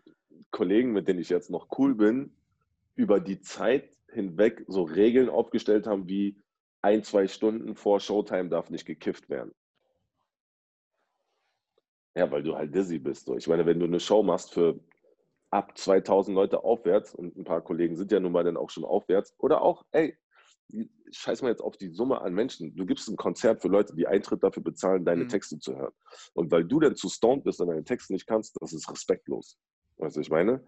[0.50, 2.32] Kollegen, mit denen ich jetzt noch cool bin,
[2.94, 6.36] über die Zeit hinweg so Regeln aufgestellt haben, wie
[6.82, 9.52] ein, zwei Stunden vor Showtime darf nicht gekifft werden.
[12.16, 13.26] Ja, weil du halt dizzy bist.
[13.26, 13.36] So.
[13.36, 14.80] Ich meine, wenn du eine Show machst für
[15.50, 18.84] ab 2000 Leute aufwärts und ein paar Kollegen sind ja nun mal dann auch schon
[18.84, 20.16] aufwärts oder auch, ey,
[21.10, 22.74] scheiß mal jetzt auf die Summe an Menschen.
[22.76, 25.28] Du gibst ein Konzert für Leute, die Eintritt dafür bezahlen, deine mhm.
[25.28, 25.94] Texte zu hören.
[26.34, 29.58] Und weil du dann zu stoned bist und deine Texte nicht kannst, das ist respektlos.
[29.96, 30.64] Weißt du, ich meine?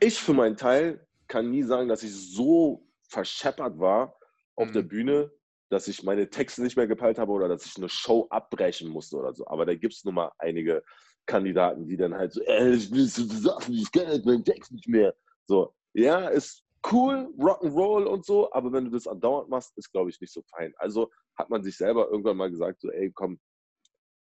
[0.00, 4.18] Ich für meinen Teil kann nie sagen, dass ich so verscheppert war
[4.56, 4.72] auf mhm.
[4.72, 5.32] der Bühne,
[5.70, 9.16] dass ich meine Texte nicht mehr gepeilt habe oder dass ich eine Show abbrechen musste
[9.16, 9.46] oder so.
[9.46, 10.82] Aber da gibt es nun mal einige
[11.26, 14.72] Kandidaten, die dann halt so, äh, ich will so Sachen, ich kann jetzt meinen Text
[14.72, 15.14] nicht mehr.
[15.46, 20.10] So, ja, ist cool, Rock'n'Roll und so, aber wenn du das andauernd machst, ist, glaube
[20.10, 20.72] ich, nicht so fein.
[20.76, 23.38] Also hat man sich selber irgendwann mal gesagt, so, ey, komm,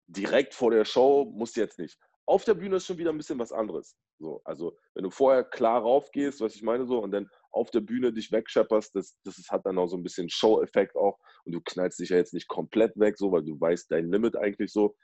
[0.06, 1.98] direkt vor der Show musst du jetzt nicht.
[2.26, 3.96] Auf der Bühne ist schon wieder ein bisschen was anderes.
[4.18, 7.80] So, also wenn du vorher klar raufgehst, was ich meine so, und dann auf der
[7.80, 11.18] Bühne dich wegschepperst, das, das hat dann auch so ein bisschen Show-Effekt auch.
[11.44, 14.36] Und du knallst dich ja jetzt nicht komplett weg, so, weil du weißt dein Limit
[14.36, 14.96] eigentlich so.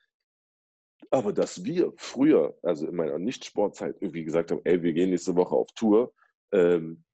[1.10, 5.36] Aber dass wir früher, also in meiner Nicht-Sportzeit, irgendwie gesagt haben, ey, wir gehen nächste
[5.36, 6.12] Woche auf Tour,
[6.52, 7.04] ähm,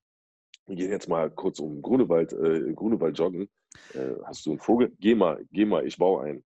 [0.77, 3.49] gehen jetzt mal kurz um Grunewald, äh, Grunewald joggen.
[3.95, 4.93] Äh, hast du einen Vogel?
[4.99, 6.45] Geh mal, geh mal, ich baue einen.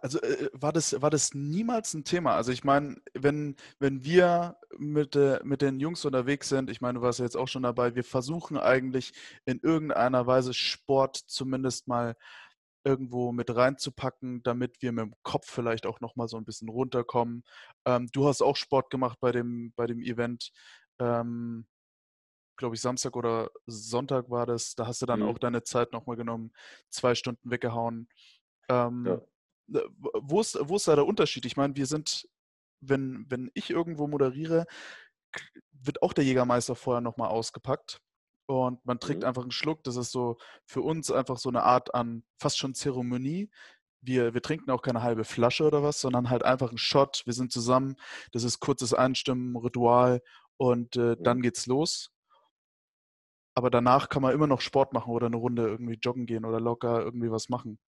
[0.00, 2.34] Also äh, war, das, war das niemals ein Thema?
[2.36, 6.98] Also ich meine, wenn, wenn wir mit, äh, mit den Jungs unterwegs sind, ich meine,
[6.98, 9.12] du warst ja jetzt auch schon dabei, wir versuchen eigentlich
[9.46, 12.14] in irgendeiner Weise Sport zumindest mal
[12.84, 17.42] irgendwo mit reinzupacken, damit wir mit dem Kopf vielleicht auch nochmal so ein bisschen runterkommen.
[17.84, 20.52] Ähm, du hast auch Sport gemacht bei dem, bei dem Event.
[21.00, 21.66] Ähm,
[22.56, 24.74] glaube ich, Samstag oder Sonntag war das.
[24.74, 25.26] Da hast du dann mhm.
[25.28, 26.52] auch deine Zeit nochmal genommen,
[26.90, 28.08] zwei Stunden weggehauen.
[28.68, 29.06] Ähm,
[29.68, 29.82] ja.
[30.14, 31.44] wo, ist, wo ist da der Unterschied?
[31.46, 32.28] Ich meine, wir sind,
[32.80, 34.66] wenn, wenn ich irgendwo moderiere,
[35.72, 38.00] wird auch der Jägermeister vorher nochmal ausgepackt
[38.46, 39.28] und man trinkt mhm.
[39.28, 39.84] einfach einen Schluck.
[39.84, 43.50] Das ist so für uns einfach so eine Art an fast schon Zeremonie.
[44.00, 47.22] Wir, wir trinken auch keine halbe Flasche oder was, sondern halt einfach einen Shot.
[47.26, 47.96] Wir sind zusammen.
[48.32, 50.22] Das ist kurzes Einstimmen, Ritual
[50.56, 51.22] und äh, mhm.
[51.22, 52.12] dann geht's los.
[53.56, 56.60] Aber danach kann man immer noch Sport machen oder eine Runde irgendwie joggen gehen oder
[56.60, 57.78] locker irgendwie was machen.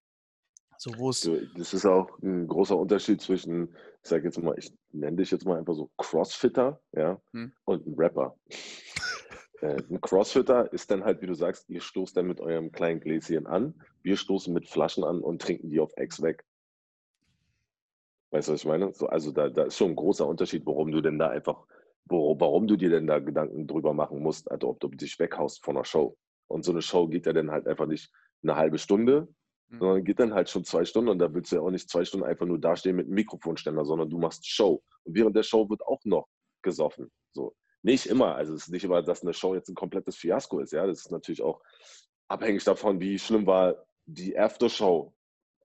[0.79, 4.73] So, wo es das ist auch ein großer Unterschied zwischen, ich sage jetzt mal, ich
[4.93, 7.53] nenne dich jetzt mal einfach so Crossfitter, ja, hm.
[7.65, 8.37] und ein Rapper.
[9.61, 13.01] Äh, ein Crossfitter ist dann halt, wie du sagst, ihr stoßt dann mit eurem kleinen
[13.01, 16.45] Gläschen an, wir stoßen mit Flaschen an und trinken die auf Ex weg.
[18.31, 18.93] Weißt du, was ich meine?
[18.93, 21.67] So, also da, da ist schon ein großer Unterschied, warum du denn da einfach,
[22.09, 25.65] wo, warum du dir denn da Gedanken drüber machen musst, also ob du dich weghaust
[25.65, 26.17] von einer Show.
[26.49, 28.11] Und so eine Show geht ja dann halt einfach nicht
[28.43, 29.29] eine halbe Stunde,
[29.69, 29.79] mhm.
[29.79, 32.05] sondern geht dann halt schon zwei Stunden und da willst du ja auch nicht zwei
[32.05, 34.83] Stunden einfach nur dastehen mit einem Mikrofonständer, sondern du machst Show.
[35.05, 36.29] Und während der Show wird auch noch
[36.63, 37.11] gesoffen.
[37.33, 37.55] So.
[37.83, 38.35] Nicht immer.
[38.35, 40.73] Also es ist nicht immer, dass eine Show jetzt ein komplettes Fiasko ist.
[40.73, 41.63] Ja, das ist natürlich auch
[42.29, 45.15] abhängig davon, wie schlimm war die Aftershow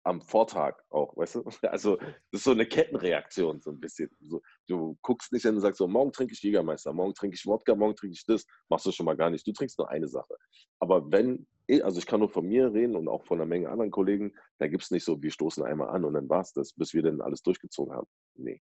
[0.04, 1.44] am Vortag auch, weißt du?
[1.72, 4.10] Also das ist so eine Kettenreaktion so ein bisschen.
[4.22, 7.46] So, du guckst nicht hin und sagst so, morgen trinke ich Jägermeister, morgen trinke ich
[7.46, 8.46] Wodka, morgen trinke ich das.
[8.70, 9.48] Machst du schon mal gar nicht.
[9.48, 10.36] Du trinkst nur eine Sache.
[10.80, 11.48] Aber wenn,
[11.82, 14.68] also ich kann nur von mir reden und auch von einer Menge anderen Kollegen, da
[14.68, 17.04] gibt es nicht so, wir stoßen einmal an und dann war es das, bis wir
[17.04, 18.08] dann alles durchgezogen haben.
[18.36, 18.62] Nee,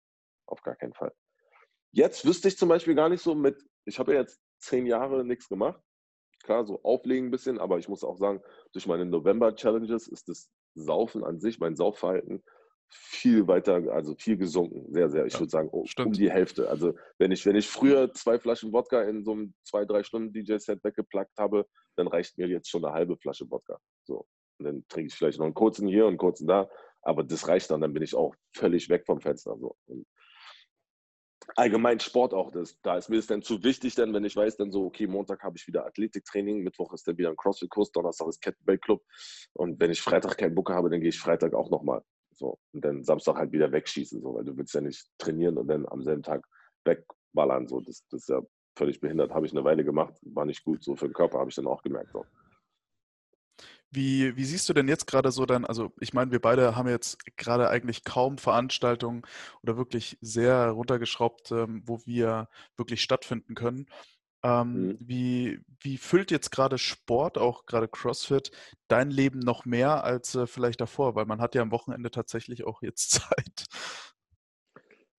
[0.46, 1.14] auf gar keinen Fall.
[1.92, 5.24] Jetzt wüsste ich zum Beispiel gar nicht so mit, ich habe ja jetzt zehn Jahre
[5.24, 5.82] nichts gemacht.
[6.44, 8.42] Klar, so auflegen ein bisschen, aber ich muss auch sagen,
[8.74, 12.44] durch meine November-Challenges ist das Saufen an sich, mein Saufverhalten,
[12.94, 14.92] viel weiter, also viel gesunken.
[14.92, 15.26] Sehr, sehr.
[15.26, 16.70] Ich ja, würde sagen, oh, um die Hälfte.
[16.70, 20.32] Also wenn ich, wenn ich früher zwei Flaschen Wodka in so einem zwei, drei Stunden
[20.32, 23.80] DJ-Set weggeplackt habe, dann reicht mir jetzt schon eine halbe Flasche Wodka.
[24.04, 24.26] So.
[24.60, 26.70] Und dann trinke ich vielleicht noch einen kurzen hier und einen kurzen da.
[27.02, 29.58] Aber das reicht dann, dann bin ich auch völlig weg vom Fenster.
[29.58, 29.76] So.
[29.88, 30.06] Und
[31.56, 32.52] allgemein Sport auch.
[32.52, 35.08] Das, da ist mir das dann zu wichtig, denn wenn ich weiß, dann so, okay,
[35.08, 39.02] Montag habe ich wieder Athletiktraining, Mittwoch ist dann wieder ein CrossFit-Kurs, Donnerstag ist Kettlebell-Club
[39.54, 42.02] und wenn ich Freitag keinen Bock habe, dann gehe ich Freitag auch nochmal.
[42.36, 45.68] So, und dann Samstag halt wieder wegschießen, so, weil du willst ja nicht trainieren und
[45.68, 46.46] dann am selben Tag
[46.86, 47.68] wegballern.
[47.68, 47.82] So.
[47.82, 48.42] Das, das ist ja
[48.76, 49.32] völlig behindert.
[49.32, 50.84] Habe ich eine Weile gemacht, war nicht gut.
[50.84, 52.12] So für den Körper habe ich dann auch gemerkt.
[52.12, 52.26] So.
[53.96, 56.90] Wie, wie siehst du denn jetzt gerade so dann, also ich meine, wir beide haben
[56.90, 59.22] jetzt gerade eigentlich kaum Veranstaltungen
[59.62, 63.86] oder wirklich sehr runtergeschraubt, ähm, wo wir wirklich stattfinden können.
[64.46, 64.98] Ähm, mhm.
[65.00, 68.52] wie, wie füllt jetzt gerade Sport, auch gerade CrossFit,
[68.90, 71.16] dein Leben noch mehr als äh, vielleicht davor?
[71.16, 73.66] Weil man hat ja am Wochenende tatsächlich auch jetzt Zeit.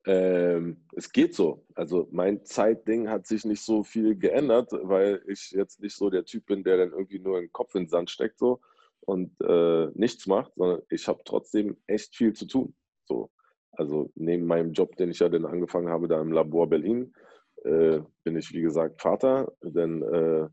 [0.07, 1.65] Ähm, es geht so.
[1.75, 6.25] Also mein Zeitding hat sich nicht so viel geändert, weil ich jetzt nicht so der
[6.25, 8.61] Typ bin, der dann irgendwie nur den Kopf in den Sand steckt so
[9.01, 12.75] und äh, nichts macht, sondern ich habe trotzdem echt viel zu tun.
[13.07, 13.31] So.
[13.73, 17.15] Also neben meinem Job, den ich ja dann angefangen habe, da im Labor Berlin,
[17.65, 19.53] äh, bin ich wie gesagt Vater.
[19.63, 20.49] Dann äh,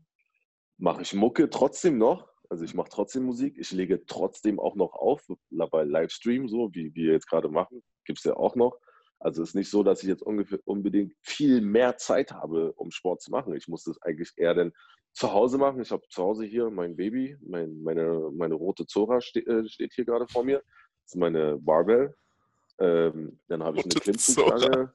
[0.78, 2.28] mache ich Mucke trotzdem noch.
[2.48, 3.56] Also ich mache trotzdem Musik.
[3.58, 7.82] Ich lege trotzdem auch noch auf bei Livestream, so wie wir jetzt gerade machen.
[8.04, 8.78] Gibt es ja auch noch.
[9.22, 12.90] Also es ist nicht so, dass ich jetzt ungefähr unbedingt viel mehr Zeit habe, um
[12.90, 13.54] Sport zu machen.
[13.54, 14.72] Ich muss das eigentlich eher dann
[15.12, 15.80] zu Hause machen.
[15.80, 19.92] Ich habe zu Hause hier mein Baby, mein, meine, meine rote Zora ste äh, steht
[19.92, 20.58] hier gerade vor mir.
[20.58, 22.16] Das ist meine Barbell.
[22.78, 24.92] Ähm, dann habe ich eine Klimmzugstange.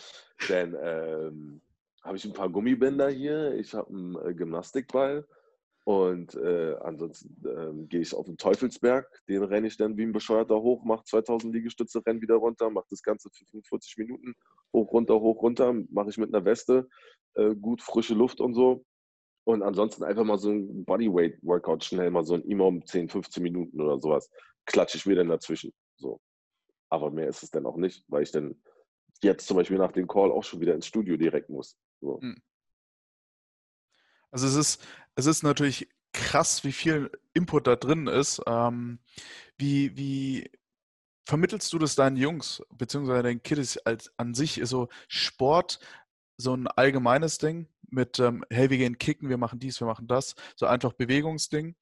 [0.49, 1.61] dann ähm,
[2.01, 5.27] habe ich ein paar Gummibänder hier, ich habe einen äh, Gymnastikball
[5.87, 10.11] und äh, ansonsten ähm, gehe ich auf den Teufelsberg, den renne ich dann wie ein
[10.11, 14.35] Bescheuerter hoch, mache 2000 Liegestütze, renne wieder runter, mache das Ganze für 45 Minuten,
[14.73, 16.89] hoch, runter, hoch, runter, mache ich mit einer Weste,
[17.35, 18.83] äh, gut frische Luft und so.
[19.45, 23.79] Und ansonsten einfach mal so ein Bodyweight-Workout schnell, mal so ein Imam 10, 15 Minuten
[23.79, 24.29] oder sowas,
[24.65, 25.71] klatsche ich mir dann dazwischen.
[25.95, 26.19] So.
[26.89, 28.61] Aber mehr ist es dann auch nicht, weil ich dann
[29.23, 31.77] jetzt zum Beispiel nach dem Call auch schon wieder ins Studio direkt muss.
[32.01, 32.19] So.
[32.19, 32.41] Hm.
[34.31, 38.41] Also es ist, es ist natürlich krass, wie viel Input da drin ist.
[38.47, 38.99] Ähm,
[39.57, 40.51] wie, wie
[41.27, 44.57] vermittelst du das deinen Jungs, beziehungsweise deinen Kids als an sich?
[44.57, 45.79] Ist so Sport
[46.37, 50.07] so ein allgemeines Ding mit, ähm, hey, wir gehen kicken, wir machen dies, wir machen
[50.07, 51.75] das, so einfach Bewegungsding?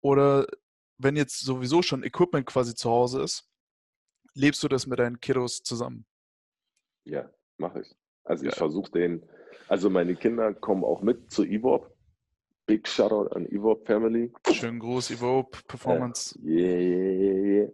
[0.00, 0.46] Oder
[0.98, 3.48] wenn jetzt sowieso schon Equipment quasi zu Hause ist,
[4.34, 6.06] lebst du das mit deinen Kiddos zusammen?
[7.04, 7.94] Ja, mache ich.
[8.24, 8.56] Also ich ja.
[8.56, 9.28] versuche den,
[9.68, 11.91] also meine Kinder kommen auch mit zu EVOP.
[12.72, 14.32] Big Shoutout an EVOP Family.
[14.50, 16.38] Schönen Gruß, EVOP Performance.
[16.42, 17.70] Äh, yeah, yeah,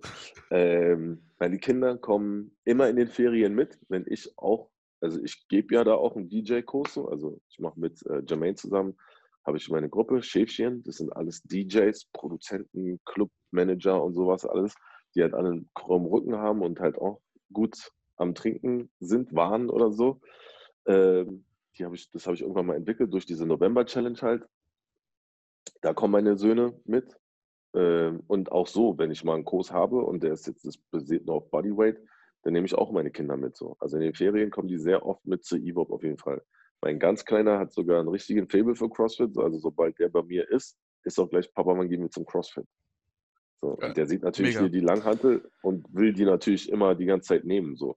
[0.50, 0.92] yeah.
[0.92, 5.76] ähm, meine Kinder kommen immer in den Ferien mit, wenn ich auch, also ich gebe
[5.76, 8.98] ja da auch einen DJ-Kurs, also ich mache mit äh, Jermaine zusammen,
[9.46, 14.74] habe ich meine Gruppe, Schäfchen, das sind alles DJs, Produzenten, Clubmanager und sowas alles,
[15.14, 17.20] die halt alle einen krummen Rücken haben und halt auch
[17.52, 20.20] gut am Trinken sind, waren oder so.
[20.86, 21.44] Ähm,
[21.78, 24.44] die hab ich, das habe ich irgendwann mal entwickelt durch diese November-Challenge halt.
[25.80, 27.16] Da kommen meine Söhne mit.
[27.74, 30.76] Ähm, und auch so, wenn ich mal einen Kurs habe und der ist jetzt das
[30.76, 32.00] basiert nur auf Bodyweight,
[32.42, 33.76] dann nehme ich auch meine Kinder mit so.
[33.78, 36.42] Also in den Ferien kommen die sehr oft mit zu EVOP auf jeden Fall.
[36.80, 39.36] Mein ganz Kleiner hat sogar einen richtigen Fable für CrossFit.
[39.36, 42.66] Also sobald der bei mir ist, ist auch gleich, Papa, man geht mit zum CrossFit.
[43.60, 44.60] So, und der sieht natürlich Mega.
[44.60, 47.76] hier die Langhantel und will die natürlich immer die ganze Zeit nehmen.
[47.76, 47.96] So.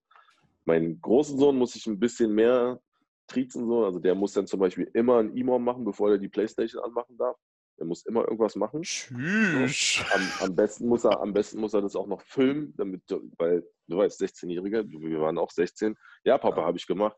[0.65, 2.82] Mein großen Sohn muss sich ein bisschen mehr
[3.28, 3.67] triezen.
[3.67, 3.86] So.
[3.86, 7.15] Also der muss dann zum Beispiel immer ein E-Mom machen, bevor er die Playstation anmachen
[7.17, 7.38] darf.
[7.82, 8.84] Der muss immer irgendwas machen.
[8.84, 10.04] Tschüss.
[10.13, 13.02] Am, am, besten muss er, am besten muss er das auch noch filmen, damit,
[13.39, 15.98] weil du weißt, 16-Jährige, wir waren auch 16.
[16.24, 16.67] Ja, Papa, ja.
[16.67, 17.17] habe ich gemacht.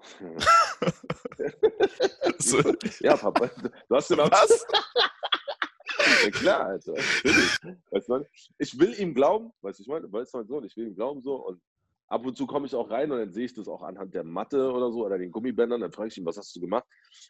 [2.98, 3.48] Ja, Papa,
[3.88, 4.24] du hast genau.
[4.24, 4.66] Was?
[6.24, 6.94] ja, klar, Alter.
[6.94, 8.26] Weißt du,
[8.58, 11.22] ich will ihm glauben, weißt du, ich meine, weißt du, so, ich will ihm glauben
[11.22, 11.62] so und
[12.12, 14.22] ab und zu komme ich auch rein und dann sehe ich das auch anhand der
[14.22, 15.80] Matte oder so oder den Gummibändern.
[15.80, 16.84] Dann frage ich ihn, was hast du gemacht?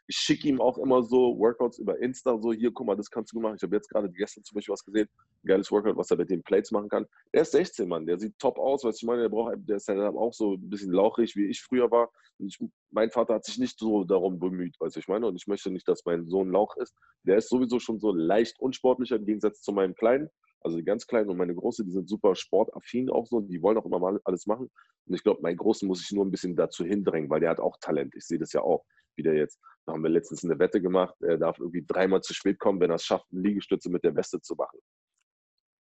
[0.09, 3.33] Ich schicke ihm auch immer so Workouts über Insta, so hier, guck mal, das kannst
[3.33, 3.57] du machen.
[3.57, 5.09] Ich habe jetzt gerade gestern zum Beispiel was gesehen,
[5.45, 7.07] ein geiles Workout, was er mit den Plates machen kann.
[7.33, 9.77] Der ist 16, Mann, der sieht top aus, weißt du, ich meine, der braucht, der
[9.77, 12.11] ist halt auch so ein bisschen lauchig, wie ich früher war.
[12.39, 12.59] Und ich,
[12.91, 15.71] mein Vater hat sich nicht so darum bemüht, weißt du, ich meine, und ich möchte
[15.71, 16.95] nicht, dass mein Sohn Lauch ist.
[17.23, 20.29] Der ist sowieso schon so leicht unsportlicher im Gegensatz zu meinem Kleinen.
[20.65, 23.79] Also die ganz Kleinen und meine Große, die sind super sportaffin auch so, die wollen
[23.79, 24.71] auch immer mal alles machen.
[25.07, 27.61] Und ich glaube, meinen Großen muss ich nur ein bisschen dazu hindrängen, weil der hat
[27.61, 28.15] auch Talent.
[28.17, 28.85] Ich sehe das ja auch.
[29.15, 32.59] Wieder jetzt, da haben wir letztens eine Wette gemacht, er darf irgendwie dreimal zu spät
[32.59, 34.79] kommen, wenn er es schafft, eine Liegestütze mit der Weste zu machen.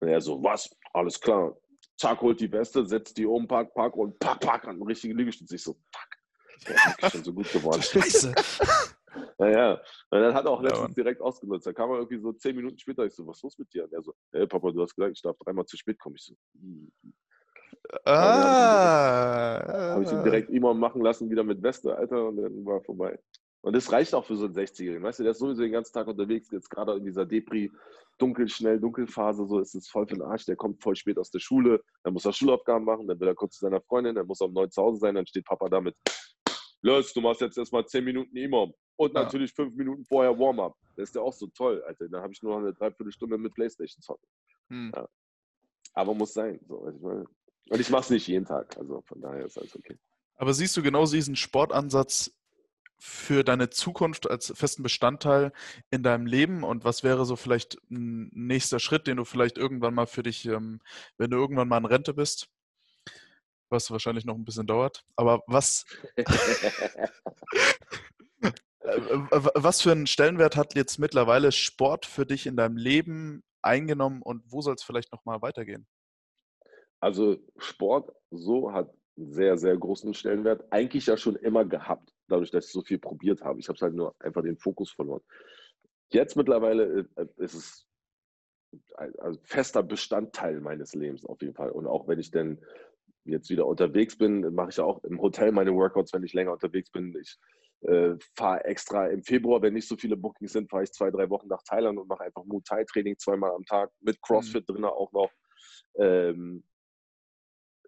[0.02, 0.70] Und er so, was?
[0.92, 1.56] Alles klar.
[1.98, 5.18] Zack, holt die Weste, setzt die oben, park, park und pack, pack an den richtigen
[5.18, 5.56] Liegestütze.
[5.56, 6.68] Ich so, fuck.
[6.68, 7.82] Der ist schon so gut geworden.
[7.82, 8.34] Scheiße.
[9.38, 11.68] Naja, und dann hat er auch letztens ja, direkt ausgenutzt.
[11.68, 13.06] Da kam er irgendwie so zehn Minuten später.
[13.06, 13.84] Ich so, was ist los mit dir?
[13.86, 16.16] Und er so, hey Papa, du hast gesagt, ich darf dreimal zu spät kommen.
[16.16, 16.92] Ich so, hm.
[18.06, 19.94] Ah.
[19.94, 23.20] Habe ich ihn direkt immer machen lassen, wieder mit Weste, Alter, und dann war vorbei.
[23.62, 25.04] Und das reicht auch für so einen 60-Jährigen.
[25.04, 27.72] Weißt du, der ist sowieso den ganzen Tag unterwegs, jetzt gerade in dieser Depri,
[28.18, 30.46] dunkel, schnell, dunkelphase, so ist es voll für den Arsch.
[30.46, 33.36] Der kommt voll spät aus der Schule, dann muss er Schulaufgaben machen, dann will er
[33.36, 35.70] kurz zu seiner Freundin, dann muss er um neun zu Hause sein, dann steht Papa
[35.70, 35.96] damit,
[36.82, 39.24] los, du machst jetzt erstmal zehn Minuten Imam und ja.
[39.24, 40.76] natürlich fünf Minuten vorher Warm-up.
[40.96, 42.08] Das ist ja auch so toll, Alter.
[42.10, 44.28] Da habe ich nur noch eine Dreiviertelstunde mit Playstation zocken.
[44.70, 44.92] Hm.
[44.96, 45.08] Ja.
[45.94, 46.60] Aber muss sein.
[46.68, 46.88] So.
[46.90, 47.26] Ich meine,
[47.70, 49.98] und ich mache es nicht jeden Tag, also von daher ist alles okay.
[50.36, 52.34] Aber siehst du genau diesen Sportansatz
[52.98, 55.52] für deine Zukunft als festen Bestandteil
[55.90, 59.94] in deinem Leben und was wäre so vielleicht ein nächster Schritt, den du vielleicht irgendwann
[59.94, 60.82] mal für dich, ähm,
[61.18, 62.50] wenn du irgendwann mal in Rente bist,
[63.72, 65.86] was wahrscheinlich noch ein bisschen dauert, aber was,
[66.18, 66.24] äh,
[68.82, 74.44] was für einen Stellenwert hat jetzt mittlerweile Sport für dich in deinem Leben eingenommen und
[74.52, 75.88] wo soll es vielleicht noch mal weitergehen?
[77.00, 80.64] Also Sport so hat einen sehr, sehr großen Stellenwert.
[80.72, 83.60] Eigentlich ja schon immer gehabt, dadurch, dass ich so viel probiert habe.
[83.60, 85.22] Ich habe halt nur einfach den Fokus verloren.
[86.12, 87.88] Jetzt mittlerweile äh, ist es
[88.98, 91.72] ein, ein fester Bestandteil meines Lebens auf jeden Fall.
[91.72, 92.60] Und auch wenn ich dann
[93.26, 96.54] jetzt wieder unterwegs bin, mache ich ja auch im Hotel meine Workouts, wenn ich länger
[96.54, 97.16] unterwegs bin.
[97.20, 97.38] Ich
[97.82, 101.30] äh, fahre extra im Februar, wenn nicht so viele Bookings sind, fahre ich zwei, drei
[101.30, 104.74] Wochen nach Thailand und mache einfach Muay Thai Training zweimal am Tag mit CrossFit mhm.
[104.74, 105.32] drin auch noch.
[105.96, 106.64] Ähm,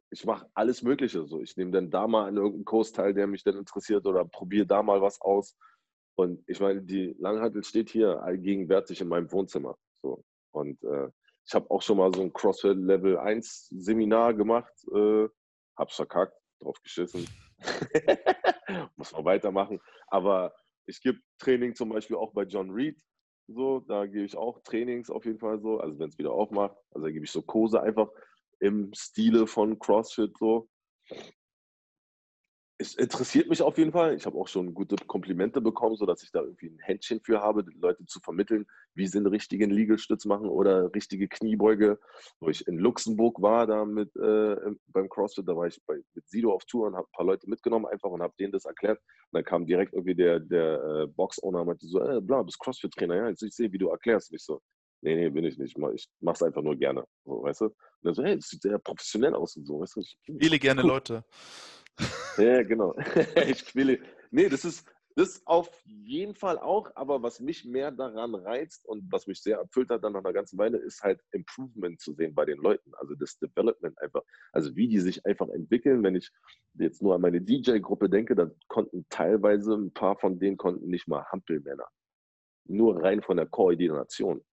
[0.09, 1.25] ich mache alles Mögliche.
[1.25, 1.41] So.
[1.41, 4.67] Ich nehme dann da mal an irgendeinen Kurs teil, der mich dann interessiert oder probiere
[4.67, 5.57] da mal was aus.
[6.15, 9.75] Und ich meine, die Langhantel steht hier allgegenwärtig in meinem Wohnzimmer.
[10.03, 10.23] So.
[10.51, 11.09] Und äh,
[11.45, 15.27] ich habe auch schon mal so ein CrossFit Level 1 Seminar gemacht, äh,
[15.77, 17.27] hab's verkackt, drauf geschissen.
[18.95, 19.79] Muss man weitermachen.
[20.07, 20.53] Aber
[20.85, 22.97] ich gebe Training zum Beispiel auch bei John Reed.
[23.47, 26.77] So, da gebe ich auch Trainings auf jeden Fall so, also wenn es wieder aufmacht.
[26.91, 28.09] Also da gebe ich so Kurse einfach
[28.59, 30.69] im Stile von CrossFit so
[32.83, 34.13] es interessiert mich auf jeden Fall.
[34.13, 37.63] Ich habe auch schon gute Komplimente bekommen, sodass ich da irgendwie ein Händchen für habe,
[37.75, 41.97] Leute zu vermitteln, wie sie einen richtigen Liegestütz machen oder richtige Kniebeuge.
[42.41, 44.55] Wo ich in Luxemburg war, da mit äh,
[44.87, 47.49] beim CrossFit, da war ich bei, mit Sido auf Tour und habe ein paar Leute
[47.49, 48.99] mitgenommen einfach und habe denen das erklärt.
[48.99, 52.59] Und dann kam direkt irgendwie der, der äh, Box-Owner und meinte so, äh, bla, bist
[52.59, 54.29] CrossFit-Trainer, ja, ich sehe, wie du erklärst.
[54.29, 54.61] Und ich so,
[55.01, 55.77] nee, nee, bin ich nicht.
[55.77, 57.05] Ich mache es einfach nur gerne.
[57.23, 57.65] So, weißt du?
[57.65, 60.01] Und dann so, hey, das sieht sehr professionell aus und so, weißt du?
[60.01, 60.87] Ich, Viele gerne cool.
[60.89, 61.23] Leute.
[62.37, 62.95] Ja, genau.
[63.47, 63.99] ich quäle.
[64.31, 69.11] Nee, das ist, das auf jeden Fall auch, aber was mich mehr daran reizt und
[69.11, 72.33] was mich sehr erfüllt hat dann nach einer ganzen Weile, ist halt Improvement zu sehen
[72.33, 72.91] bei den Leuten.
[72.95, 74.23] Also das Development einfach.
[74.51, 76.03] Also wie die sich einfach entwickeln.
[76.03, 76.31] Wenn ich
[76.73, 81.07] jetzt nur an meine DJ-Gruppe denke, dann konnten teilweise ein paar von denen konnten nicht
[81.07, 81.87] mal Hampelmänner.
[82.65, 84.43] Nur rein von der Koordination.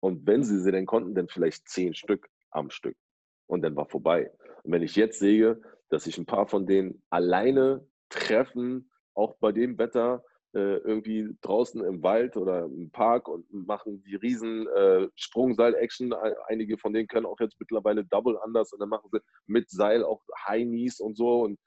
[0.00, 2.96] Und wenn sie sie denn konnten, dann vielleicht zehn Stück am Stück.
[3.46, 4.30] Und dann war vorbei.
[4.62, 9.52] Und wenn ich jetzt sehe, dass sich ein paar von denen alleine treffen, auch bei
[9.52, 10.22] dem Wetter,
[10.54, 16.14] äh, irgendwie draußen im Wald oder im Park und machen die riesen äh, Sprungseil-Action.
[16.46, 20.02] Einige von denen können auch jetzt mittlerweile Double anders und dann machen sie mit Seil
[20.02, 21.42] auch High Knees und so.
[21.42, 21.58] Und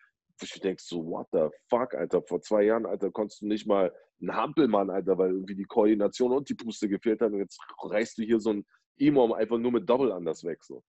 [0.42, 3.94] ich denke so, what the fuck, Alter, vor zwei Jahren, Alter, konntest du nicht mal
[4.20, 8.18] einen Hampelmann, Alter, weil irgendwie die Koordination und die Puste gefehlt hat und jetzt reißt
[8.18, 8.66] du hier so ein
[8.98, 10.64] Imam einfach nur mit Double anders weg.
[10.64, 10.84] So.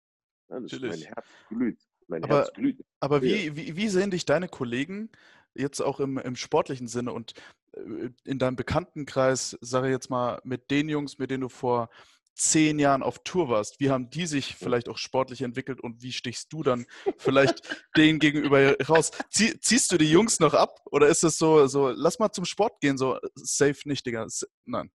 [0.48, 1.80] Ja, das ist mein Herz glüht.
[2.08, 2.84] Mein aber, Herz glüht.
[3.00, 5.10] Aber wie, wie, wie sehen dich deine Kollegen
[5.54, 7.34] jetzt auch im, im sportlichen Sinne und
[7.72, 11.90] äh, in deinem Bekanntenkreis, sage ich jetzt mal, mit den Jungs, mit denen du vor
[12.34, 16.12] zehn Jahren auf Tour warst, wie haben die sich vielleicht auch sportlich entwickelt und wie
[16.12, 16.86] stichst du dann
[17.18, 19.10] vielleicht denen gegenüber raus?
[19.30, 22.44] Zieh, ziehst du die Jungs noch ab oder ist es so, so, lass mal zum
[22.44, 24.26] Sport gehen, so safe nicht, Digga?
[24.64, 24.90] Nein.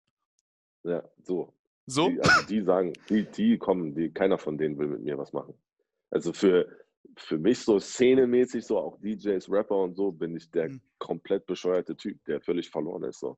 [0.84, 1.52] Ja, so.
[1.86, 2.08] So?
[2.08, 5.32] Die, also die sagen, die, die kommen, die, keiner von denen will mit mir was
[5.32, 5.54] machen.
[6.10, 6.66] Also für,
[7.16, 10.80] für mich so szenemäßig, so auch DJs, Rapper und so, bin ich der mhm.
[10.98, 13.20] komplett bescheuerte Typ, der völlig verloren ist.
[13.20, 13.36] So.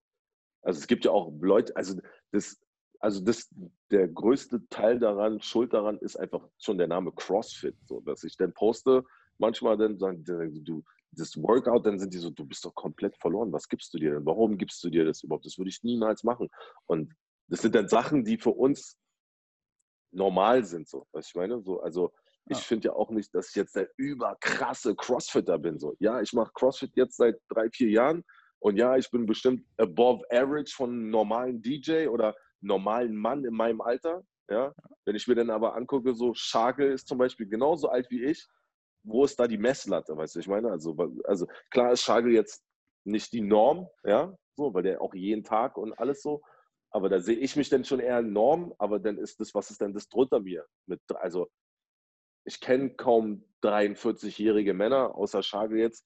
[0.62, 2.00] Also es gibt ja auch Leute, also
[2.32, 2.58] das,
[3.00, 3.48] also das,
[3.90, 7.76] der größte Teil daran, Schuld daran ist einfach schon der Name CrossFit.
[7.86, 9.04] So, dass ich dann poste,
[9.38, 13.52] manchmal dann sagen, du, das Workout, dann sind die so, du bist doch komplett verloren.
[13.52, 14.26] Was gibst du dir denn?
[14.26, 15.46] Warum gibst du dir das überhaupt?
[15.46, 16.48] Das würde ich niemals machen.
[16.86, 17.14] Und
[17.48, 18.98] das sind dann Sachen, die für uns
[20.10, 21.62] normal sind, so, was ich meine.
[21.62, 22.12] So, also
[22.48, 25.78] ich finde ja auch nicht, dass ich jetzt der überkrasse Crossfitter bin.
[25.78, 25.94] So.
[25.98, 28.24] Ja, ich mache Crossfit jetzt seit drei, vier Jahren
[28.60, 33.54] und ja, ich bin bestimmt above average von einem normalen DJ oder normalen Mann in
[33.54, 34.22] meinem Alter.
[34.48, 34.74] Ja?
[35.04, 38.46] Wenn ich mir dann aber angucke, so Schage ist zum Beispiel genauso alt wie ich,
[39.04, 40.70] wo ist da die Messlatte, weißt du, ich meine?
[40.70, 42.64] Also, also klar ist Schage jetzt
[43.04, 46.42] nicht die Norm, ja, so, weil der auch jeden Tag und alles so,
[46.90, 49.80] aber da sehe ich mich dann schon eher Norm, aber dann ist das, was ist
[49.80, 50.66] denn das drunter mir?
[50.86, 51.48] Mit, also
[52.48, 56.04] ich kenne kaum 43-jährige Männer, außer Schage jetzt,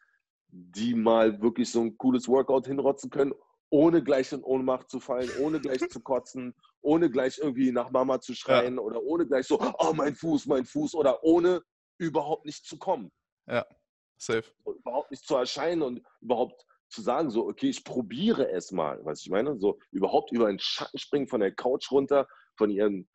[0.48, 3.32] die mal wirklich so ein cooles Workout hinrotzen können,
[3.70, 8.20] ohne gleich in Ohnmacht zu fallen, ohne gleich zu kotzen, ohne gleich irgendwie nach Mama
[8.20, 8.80] zu schreien ja.
[8.80, 11.62] oder ohne gleich so, oh mein Fuß, mein Fuß oder ohne
[11.98, 13.12] überhaupt nicht zu kommen.
[13.46, 13.64] Ja,
[14.18, 14.52] safe.
[14.64, 18.98] Und überhaupt nicht zu erscheinen und überhaupt zu sagen, so, okay, ich probiere es mal,
[19.04, 22.26] was ich meine, so überhaupt über den Schatten springen von der Couch runter,
[22.56, 23.08] von ihren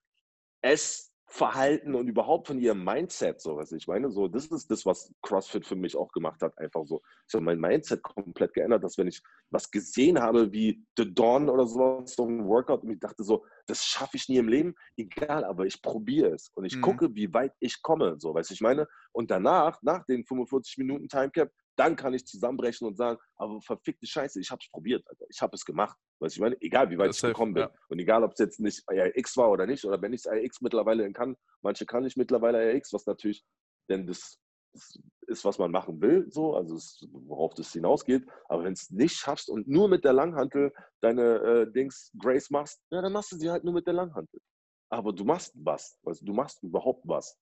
[0.61, 4.09] Ess- Verhalten und überhaupt von ihrem Mindset, so was ich meine.
[4.09, 6.57] So, das ist das, was CrossFit für mich auch gemacht hat.
[6.57, 7.01] Einfach so.
[7.27, 11.49] Ich habe mein Mindset komplett geändert, dass wenn ich was gesehen habe wie The Dawn
[11.49, 14.73] oder sowas, so ein Workout, und ich dachte so, das schaffe ich nie im Leben,
[14.95, 16.81] egal, aber ich probiere es und ich mhm.
[16.81, 18.87] gucke, wie weit ich komme, so, weißt ich meine.
[19.11, 24.07] Und danach, nach den 45 Minuten Timecap, dann kann ich zusammenbrechen und sagen, aber verfickte
[24.07, 25.25] Scheiße, ich habe es probiert, Alter.
[25.29, 25.97] ich habe es gemacht.
[26.19, 27.63] Weißt ich meine, egal wie weit das ich gekommen bin.
[27.63, 27.71] Ja.
[27.89, 30.61] Und egal, ob es jetzt nicht RX war oder nicht, oder wenn ich es RX
[30.61, 33.45] mittlerweile kann, manche kann ich mittlerweile RX, was natürlich
[33.89, 34.39] denn das,
[34.73, 38.25] das ist, was man machen will, so, also es, worauf das hinausgeht.
[38.49, 42.81] Aber wenn es nicht schaffst und nur mit der Langhantel deine äh, Dings Grace machst,
[42.91, 44.41] ja, dann machst du sie halt nur mit der Langhantel.
[44.89, 47.37] Aber du machst was, also du machst überhaupt was.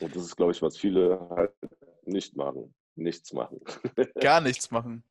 [0.00, 1.52] Und das ist, glaube ich, was viele halt
[2.04, 3.60] nicht machen nichts machen.
[4.20, 5.04] Gar nichts machen.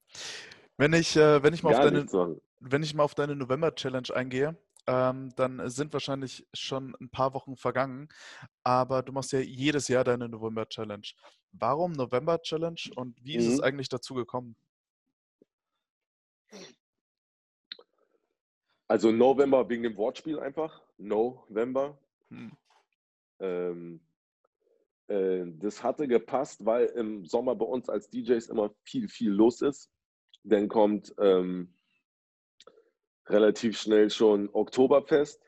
[0.78, 2.06] Wenn ich, äh, wenn ich, mal, auf deine,
[2.60, 4.58] wenn ich mal auf deine November-Challenge eingehe,
[4.88, 8.10] ähm, dann sind wahrscheinlich schon ein paar Wochen vergangen.
[8.64, 11.08] Aber du machst ja jedes Jahr deine November-Challenge.
[11.52, 13.64] Warum November-Challenge und wie ist es Mhm.
[13.64, 14.56] eigentlich dazu gekommen?
[18.88, 20.82] Also November wegen dem Wortspiel einfach.
[20.98, 21.98] November.
[22.30, 22.52] Hm.
[23.40, 24.02] Ähm,
[25.12, 29.62] äh, das hatte gepasst, weil im Sommer bei uns als DJs immer viel, viel los
[29.62, 29.92] ist.
[30.44, 31.74] Dann kommt ähm,
[33.28, 35.42] relativ schnell schon Oktoberfest.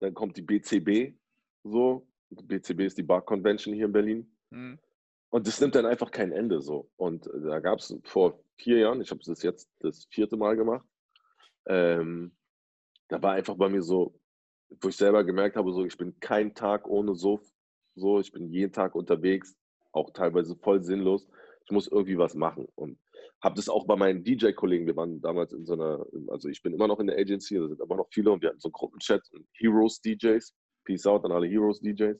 [0.00, 1.14] Dann kommt die BCB.
[1.64, 2.06] So.
[2.30, 4.36] Die BCB ist die Bar Convention hier in Berlin.
[4.52, 4.78] Hm.
[5.30, 6.90] Und das nimmt dann einfach kein Ende so.
[6.96, 10.56] Und äh, da gab es vor vier Jahren, ich habe das jetzt das vierte Mal
[10.56, 10.86] gemacht,
[11.66, 12.36] ähm,
[13.08, 14.18] da war einfach bei mir so,
[14.80, 17.42] wo ich selber gemerkt habe, so ich bin kein Tag ohne Suff,
[18.00, 19.56] so ich bin jeden Tag unterwegs,
[19.92, 21.26] auch teilweise voll sinnlos.
[21.64, 22.98] Ich muss irgendwie was machen und
[23.42, 24.86] habe das auch bei meinen DJ-Kollegen.
[24.86, 27.68] Wir waren damals in so einer, also ich bin immer noch in der Agency, da
[27.68, 31.24] sind aber noch viele und wir hatten so einen Gruppenchat und Heroes DJs, Peace out
[31.24, 32.18] an alle Heroes DJs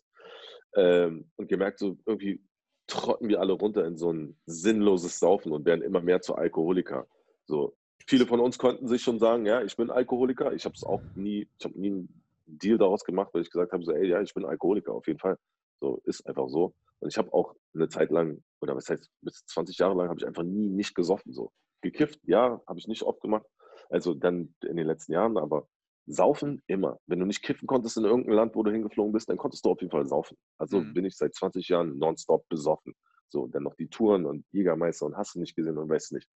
[0.76, 2.40] ähm, und gemerkt, so irgendwie
[2.86, 7.06] trotten wir alle runter in so ein sinnloses Saufen und werden immer mehr zu Alkoholiker.
[7.46, 7.76] So,
[8.06, 10.52] viele von uns konnten sich schon sagen, ja, ich bin Alkoholiker.
[10.52, 13.72] Ich habe es auch nie, ich habe nie einen Deal daraus gemacht, weil ich gesagt
[13.72, 15.36] habe, so, ey, ja, ich bin Alkoholiker, auf jeden Fall.
[15.80, 16.74] So, ist einfach so.
[17.00, 20.18] Und ich habe auch eine Zeit lang, oder was heißt, bis 20 Jahre lang habe
[20.20, 21.32] ich einfach nie nicht gesoffen.
[21.32, 21.52] So.
[21.82, 23.46] Gekifft, ja, habe ich nicht oft gemacht.
[23.88, 25.66] Also dann in den letzten Jahren, aber
[26.06, 26.98] saufen immer.
[27.06, 29.70] Wenn du nicht kiffen konntest in irgendeinem Land, wo du hingeflogen bist, dann konntest du
[29.70, 30.36] auf jeden Fall saufen.
[30.58, 30.92] Also Mhm.
[30.94, 32.94] bin ich seit 20 Jahren nonstop besoffen.
[33.28, 36.28] So, dann noch die Touren und Jägermeister und hast du nicht gesehen und weißt nicht.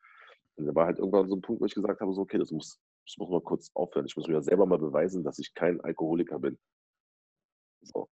[0.57, 2.51] Und da war halt irgendwann so ein Punkt, wo ich gesagt habe, so, okay, das
[2.51, 4.05] muss, das muss mal kurz aufhören.
[4.07, 6.59] Ich muss mir selber mal beweisen, dass ich kein Alkoholiker bin.
[7.83, 8.09] So.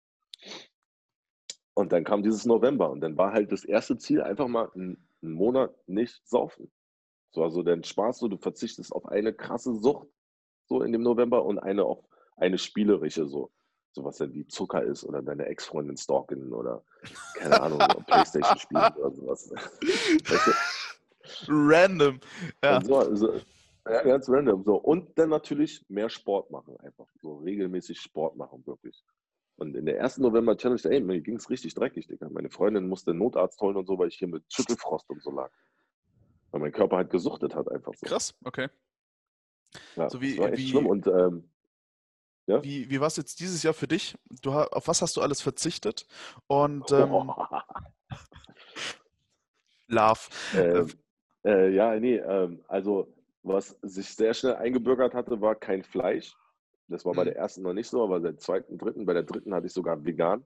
[1.76, 4.98] Und dann kam dieses November und dann war halt das erste Ziel einfach mal einen,
[5.22, 6.72] einen Monat nicht saufen.
[7.32, 10.08] So, also dann Spaß, so du verzichtest auf eine krasse Sucht
[10.68, 12.00] so in dem November und eine auf
[12.38, 13.52] eine spielerische so.
[13.92, 16.84] So was dann wie Zucker ist oder deine Ex-Freundin stalken oder
[17.36, 19.52] keine Ahnung, Playstation spielen oder sowas.
[19.52, 20.52] Weißt du?
[21.48, 22.20] Random.
[22.64, 22.82] Ja.
[22.82, 23.34] So, so,
[23.88, 24.64] ja, ganz random.
[24.64, 24.76] So.
[24.76, 27.08] Und dann natürlich mehr Sport machen, einfach.
[27.22, 29.04] So regelmäßig Sport machen, wirklich.
[29.58, 32.28] Und in der ersten November-Challenge, ey, mir ging es richtig dreckig, Digga.
[32.30, 35.32] Meine Freundin musste einen Notarzt holen und so, weil ich hier mit Schüttelfrost und so
[35.32, 35.50] lag.
[36.52, 38.06] Weil mein Körper halt gesuchtet hat, einfach so.
[38.06, 38.68] Krass, okay.
[39.96, 40.88] Ja, So wie- das war echt wie- schlimm.
[40.88, 41.50] Und ähm,
[42.48, 44.18] Wie, wie war es jetzt dieses Jahr für dich?
[44.42, 46.06] Du, auf was hast du alles verzichtet?
[46.48, 47.32] Und ähm,
[49.88, 50.20] Love.
[50.54, 50.88] ähm,
[51.44, 56.36] äh, ja, nee, ähm, also was sich sehr schnell eingebürgert hatte, war kein Fleisch.
[56.88, 57.26] Das war bei Mhm.
[57.26, 59.74] der ersten noch nicht so, aber bei der zweiten, dritten, bei der dritten hatte ich
[59.74, 60.46] sogar vegan.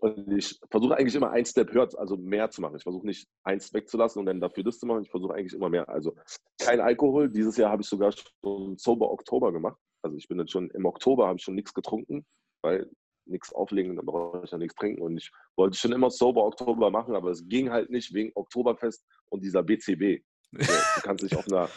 [0.00, 2.74] Und ich versuche eigentlich immer ein Step höher, also mehr zu machen.
[2.76, 5.02] Ich versuche nicht eins wegzulassen und dann dafür das zu machen.
[5.02, 5.88] Ich versuche eigentlich immer mehr.
[5.88, 6.16] Also
[6.60, 7.28] kein Alkohol.
[7.30, 9.78] Dieses Jahr habe ich sogar schon Sober Oktober gemacht.
[10.02, 12.26] Also ich bin jetzt schon im Oktober habe ich schon nichts getrunken,
[12.62, 12.90] weil
[13.26, 15.00] nichts auflegen, dann brauche ich ja nichts trinken.
[15.02, 19.04] Und ich wollte schon immer Sober Oktober machen, aber es ging halt nicht wegen Oktoberfest
[19.28, 20.24] und dieser BCB.
[20.58, 21.70] So, du kannst dich auf einer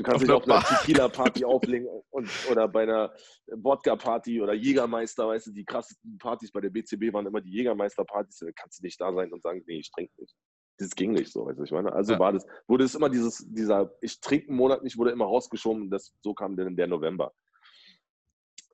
[0.00, 0.62] Du kannst dich auf einer.
[0.62, 3.12] Tequila-Party auflegen und, oder bei einer
[3.48, 8.38] Wodka-Party oder Jägermeister, weißt du, die krassesten Partys bei der BCB waren immer die Jägermeister-Partys,
[8.38, 10.34] da kannst du nicht da sein und sagen, nee, ich trinke nicht.
[10.78, 11.92] Das ging nicht so, weißt du, was ich meine.
[11.92, 12.18] Also Ja.
[12.18, 15.90] war das, wurde es immer dieses, dieser, ich trinke einen Monat nicht, wurde immer rausgeschoben
[15.90, 17.34] das, so kam dann der November.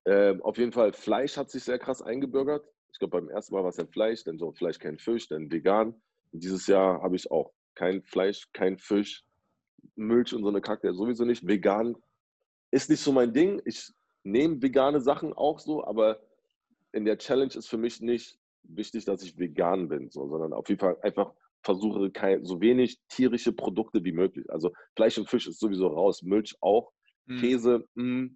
[0.04, 2.64] Ähm, auf jeden Fall, Fleisch hat sich sehr krass eingebürgert.
[2.92, 5.50] Ich glaube, beim ersten Mal war es dann Fleisch, dann so Fleisch, kein Fisch, dann
[5.50, 6.00] vegan.
[6.30, 9.25] Und dieses Jahr habe ich auch kein Fleisch, kein Fisch,
[9.94, 11.46] Milch und so eine Kacke sowieso nicht.
[11.46, 11.96] Vegan
[12.70, 13.62] ist nicht so mein Ding.
[13.64, 13.92] Ich
[14.24, 16.20] nehme vegane Sachen auch so, aber
[16.92, 20.68] in der Challenge ist für mich nicht wichtig, dass ich vegan bin, so, sondern auf
[20.68, 21.32] jeden Fall einfach
[21.62, 24.50] versuche, kein, so wenig tierische Produkte wie möglich.
[24.50, 26.92] Also Fleisch und Fisch ist sowieso raus, Milch auch,
[27.26, 27.38] Hm.
[27.38, 28.26] Käse, mm,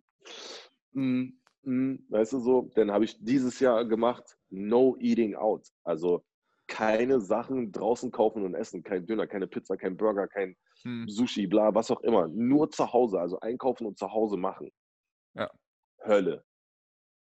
[0.93, 1.33] mm,
[1.63, 2.71] mm, weißt du so.
[2.75, 5.67] Dann habe ich dieses Jahr gemacht, no eating out.
[5.85, 6.25] Also
[6.67, 11.09] keine Sachen draußen kaufen und essen, kein Döner, keine Pizza, kein Burger, kein Hm.
[11.09, 12.29] Sushi, bla, was auch immer.
[12.29, 14.71] Nur zu Hause, also einkaufen und zu Hause machen.
[15.35, 15.51] Ja.
[16.05, 16.45] Hölle.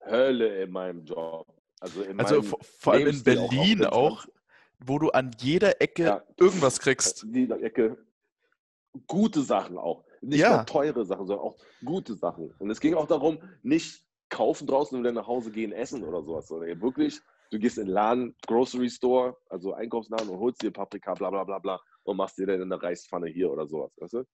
[0.04, 1.46] Hölle in meinem Job.
[1.80, 4.26] Also, in Also vor, vor allem in auch, Berlin wenn's auch,
[4.78, 6.22] wo du an jeder Ecke Ja.
[6.38, 7.24] irgendwas kriegst.
[7.24, 7.98] in jeder Ecke
[9.06, 10.04] gute Sachen auch.
[10.20, 10.56] Nicht Ja.
[10.56, 12.52] nur teure Sachen, sondern auch gute Sachen.
[12.58, 16.22] Und es ging auch darum, nicht kaufen draußen und dann nach Hause gehen, essen oder
[16.22, 20.70] sowas, sondern wirklich, du gehst in den Laden, Grocery Store, also Einkaufsladen und holst dir
[20.70, 23.92] Paprika, bla bla bla bla und machst dir dann in der Reispfanne hier oder sowas,
[23.98, 24.24] weißt du?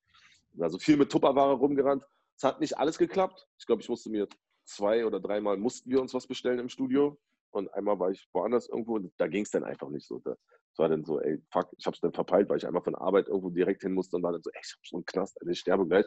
[0.61, 2.05] Also viel mit Tupperware rumgerannt.
[2.37, 3.47] Es hat nicht alles geklappt.
[3.59, 4.29] Ich glaube, ich musste mir
[4.64, 7.19] zwei oder dreimal mussten wir uns was bestellen im Studio.
[7.51, 10.19] Und einmal war ich woanders irgendwo und da ging es dann einfach nicht so.
[10.21, 10.37] Das
[10.77, 13.51] war dann so, ey, fuck, ich hab's dann verpeilt, weil ich einfach von Arbeit irgendwo
[13.51, 15.61] direkt hin musste und war dann so, ey, ich hab schon einen Knast, Alter, ich
[15.61, 16.07] sterbe gleich.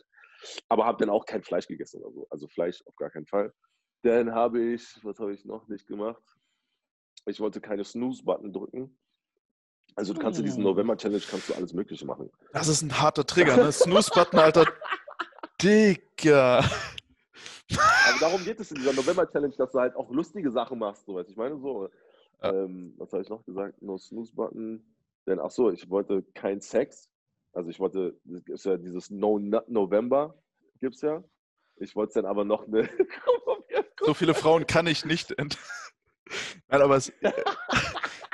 [0.69, 2.27] Aber habe dann auch kein Fleisch gegessen oder so.
[2.29, 3.53] Also Fleisch auf gar keinen Fall.
[4.03, 6.23] Dann habe ich, was habe ich noch nicht gemacht?
[7.25, 8.97] Ich wollte keine Snooze-Button drücken.
[9.95, 10.69] Also du kannst in diesem Oh.
[10.69, 12.29] November-Challenge kannst du alles Mögliche machen.
[12.53, 13.71] Das ist ein harter Trigger, ne?
[13.71, 14.65] Snooze-Button, Alter.
[15.61, 16.59] Digga.
[16.59, 21.15] Aber darum geht es in dieser November-Challenge, dass du halt auch lustige Sachen machst, so
[21.15, 21.29] weißt.
[21.29, 21.89] Ich meine so,
[22.41, 22.51] Ja.
[22.51, 23.81] ähm, was habe ich noch gesagt?
[23.81, 24.83] No Snooze-Button.
[25.27, 27.09] Denn ach so, ich wollte kein Sex.
[27.53, 30.35] Also ich wollte, das ist ja dieses No Nut November,
[30.79, 31.23] gibt's ja.
[31.77, 32.89] Ich wollte dann aber noch eine.
[34.03, 35.31] So viele Frauen kann ich nicht.
[35.37, 35.59] Ent
[36.69, 37.13] Nein, aber es,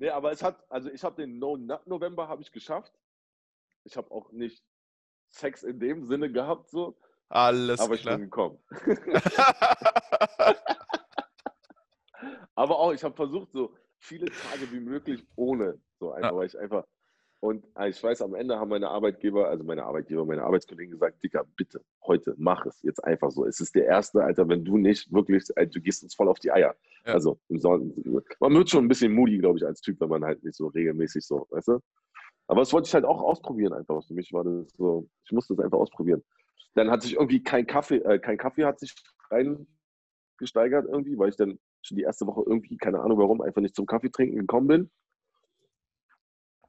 [0.00, 2.98] Nee, aber es hat, also ich habe den No Nut November habe ich geschafft.
[3.84, 4.64] Ich habe auch nicht
[5.28, 6.96] Sex in dem Sinne gehabt, so,
[7.28, 8.16] alles aber ich klar.
[8.16, 8.58] bin gekommen.
[12.54, 15.80] Aber auch, ich habe versucht, so viele Tage wie möglich ohne.
[15.98, 16.36] So einfach, Ja.
[16.36, 16.84] weil ich einfach.
[17.40, 21.22] Und äh, ich weiß, am Ende haben meine Arbeitgeber, also meine Arbeitgeber, meine Arbeitskollegen gesagt,
[21.24, 23.46] Dicker, bitte, heute, mach es jetzt einfach so.
[23.46, 26.38] Es ist der erste, Alter, wenn du nicht wirklich, äh, du gehst uns voll auf
[26.38, 26.76] die Eier.
[27.06, 27.14] Ja.
[27.14, 30.54] Also, man wird schon ein bisschen moody, glaube ich, als Typ, wenn man halt nicht
[30.54, 31.80] so regelmäßig so, weißt du?
[32.46, 34.04] Aber das wollte ich halt auch ausprobieren einfach.
[34.04, 36.22] Für mich war das so, ich musste das einfach ausprobieren.
[36.74, 38.94] Dann hat sich irgendwie kein Kaffee, äh, kein Kaffee hat sich
[39.30, 43.74] reingesteigert irgendwie, weil ich dann schon die erste Woche irgendwie, keine Ahnung warum, einfach nicht
[43.74, 44.90] zum Kaffee trinken gekommen bin.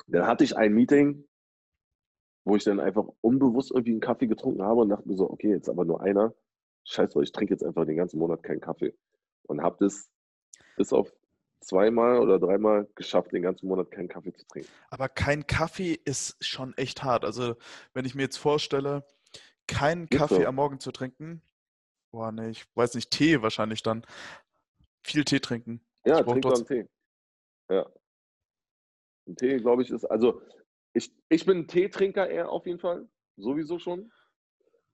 [0.08, 1.28] Dann hatte ich ein Meeting,
[2.44, 5.50] wo ich dann einfach unbewusst irgendwie einen Kaffee getrunken habe und dachte mir so, okay,
[5.50, 6.34] jetzt aber nur einer.
[6.86, 8.94] Scheiß drauf, ich trinke jetzt einfach den ganzen Monat keinen Kaffee.
[9.44, 10.10] Und habe das
[10.76, 11.14] bis auf
[11.60, 14.70] zweimal oder dreimal geschafft, den ganzen Monat keinen Kaffee zu trinken.
[14.90, 17.24] Aber kein Kaffee ist schon echt hart.
[17.24, 17.56] Also,
[17.94, 19.06] wenn ich mir jetzt vorstelle,
[19.68, 20.46] keinen Ist Kaffee so.
[20.46, 21.42] am Morgen zu trinken,
[22.12, 24.06] boah, nee, ich weiß nicht, Tee wahrscheinlich dann.
[25.04, 25.82] Viel Tee trinken.
[26.06, 26.90] Ja, trink einen Tee.
[27.70, 27.90] Ja.
[29.28, 30.42] Ein Tee, glaube ich, ist, also
[30.94, 33.08] ich, ich bin ein Teetrinker eher auf jeden Fall,
[33.38, 34.12] sowieso schon.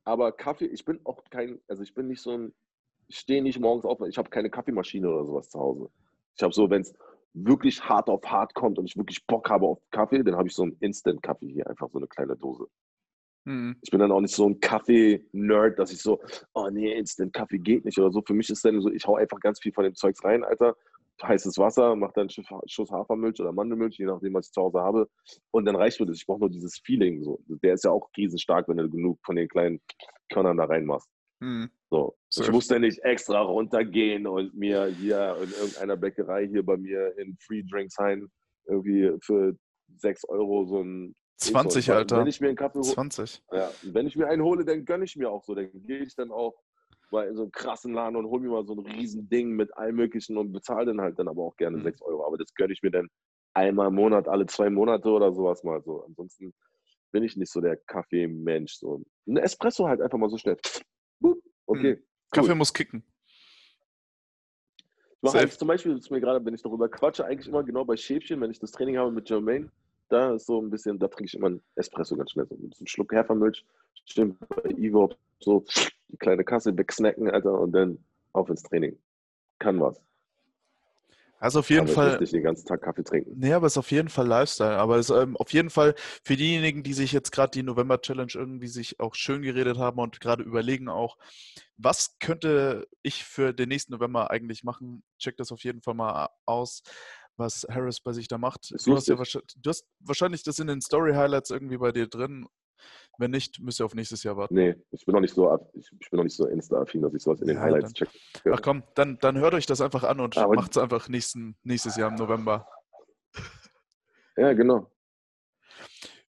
[0.04, 2.54] Aber Kaffee, ich bin auch kein, also ich bin nicht so ein,
[3.08, 5.90] ich stehe nicht morgens auf, ich habe keine Kaffeemaschine oder sowas zu Hause.
[6.36, 6.94] Ich habe so, wenn es
[7.34, 10.56] wirklich hart auf hart kommt und ich wirklich Bock habe auf Kaffee, dann habe ich
[10.56, 12.68] so einen Instant-Kaffee hier, einfach so eine kleine Dose.
[13.46, 13.78] Hm.
[13.82, 16.20] Ich bin dann auch nicht so ein Kaffee-Nerd, dass ich so,
[16.54, 18.22] oh nee, Instant-Kaffee geht nicht oder so.
[18.22, 20.76] Für mich ist dann so, ich hau einfach ganz viel von dem Zeugs rein, Alter.
[21.24, 24.80] Heißes Wasser, mach dann einen Schuss- Hafermilch oder Mandelmilch, je nachdem, was ich zu Hause
[24.80, 25.10] habe.
[25.52, 26.18] Und dann reicht mir das.
[26.18, 27.24] Ich brauche nur dieses Feeling.
[27.24, 27.40] So.
[27.48, 29.82] Der ist ja auch riesenstark, wenn du genug von den kleinen
[30.32, 31.10] Körnern da reinmachst.
[31.42, 31.70] Hm.
[31.90, 32.16] So.
[32.30, 32.52] Ich Safe.
[32.52, 37.38] muss dann nicht extra runtergehen und mir hier in irgendeiner Bäckerei hier bei mir in
[37.40, 38.28] Free Drinks ein,
[38.66, 39.56] irgendwie für
[39.98, 42.20] 6 Euro so ein 20, Weil Alter.
[42.20, 43.44] Wenn ich mir einen Kaffee hole, 20.
[43.52, 45.54] ja, wenn ich mir einen hole, dann gönne ich mir auch so.
[45.54, 46.56] Dann gehe ich dann auch
[47.12, 49.76] mal in so einen krassen Laden und hole mir mal so ein riesen Ding mit
[49.78, 51.84] allem Möglichen und bezahle dann halt dann aber auch gerne Mhm.
[51.84, 52.26] 6 Euro.
[52.26, 53.08] Aber das gönne ich mir dann
[53.54, 56.04] einmal im Monat, alle zwei Monate oder sowas mal so.
[56.04, 56.54] Ansonsten
[57.12, 58.76] bin ich nicht so der Kaffeemensch.
[58.76, 59.04] So.
[59.28, 60.58] Ein Espresso halt einfach mal so schnell.
[61.66, 62.04] Okay.
[62.32, 63.04] Kaffee muss kicken.
[64.78, 67.84] Ich mache eigentlich zum Beispiel, ist mir gerade, wenn ich darüber quatsche, eigentlich immer genau
[67.84, 69.72] bei Schäfchen, wenn ich das Training habe mit Jermaine,
[70.10, 72.48] da ist so ein bisschen, da trinke ich immer einen Espresso ganz schnell.
[72.48, 73.66] So ein bisschen Schluck Hafermilch,
[74.06, 75.66] stimmt, bei Ivo so
[76.10, 77.98] die kleine Kasse wegsnacken, Alter, und dann
[78.34, 78.98] auf ins Training.
[79.60, 80.02] Kann was.
[81.40, 82.20] Also auf jeden aber ich Fall.
[82.20, 83.34] nicht den ganzen Tag Kaffee trinken.
[83.36, 84.78] Nee, aber es ist auf jeden Fall Lifestyle.
[84.78, 85.94] Aber es ist ähm, auf jeden Fall
[86.24, 90.20] für diejenigen, die sich jetzt gerade die November-Challenge irgendwie sich auch schön geredet haben und
[90.20, 91.18] gerade überlegen auch,
[91.78, 95.04] was könnte ich für den nächsten November eigentlich machen?
[95.20, 96.82] Check das auf jeden Fall mal aus,
[97.38, 98.72] was Harris bei sich da macht.
[98.86, 102.48] Du hast ja du hast wahrscheinlich das in den Story-Highlights irgendwie bei dir drin.
[103.18, 104.54] Wenn nicht, müsst ihr auf nächstes Jahr warten.
[104.54, 107.24] Nee, ich bin noch nicht so, ich, ich bin noch nicht so Insta-affin, dass ich
[107.24, 108.10] sowas in den Ja, Highlights check.
[108.52, 111.96] Ach komm, dann, dann hört euch das einfach an und macht es einfach nächsten, nächstes
[111.96, 112.68] Jahr im November.
[114.38, 114.92] Ja, genau.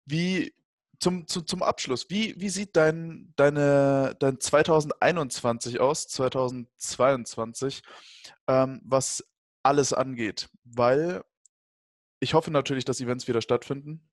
[0.04, 0.54] Wie
[1.00, 7.82] zum, zum, zum Abschluss, wie, wie sieht dein, deine, dein 2021 aus, 2022,
[8.46, 9.24] ähm, was
[9.66, 10.48] alles angeht?
[10.64, 11.24] Weil
[12.20, 14.08] ich hoffe natürlich, dass Events wieder stattfinden.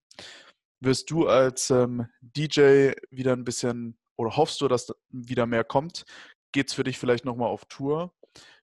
[0.80, 5.64] Wirst du als ähm, DJ wieder ein bisschen, oder hoffst du, dass da wieder mehr
[5.64, 6.06] kommt?
[6.52, 8.14] Geht es für dich vielleicht nochmal auf Tour?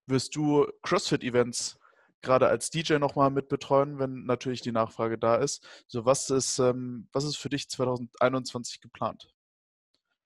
[0.06, 1.78] Wirst du CrossFit-Events
[2.22, 5.66] gerade als DJ nochmal mit betreuen, wenn natürlich die Nachfrage da ist?
[5.86, 9.32] So, was ist, ähm, was ist für dich 2021 geplant?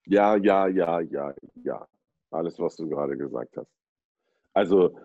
[0.07, 1.87] Ja, ja, ja, ja, ja.
[2.31, 3.71] Alles, was du gerade gesagt hast.
[4.55, 4.97] Also,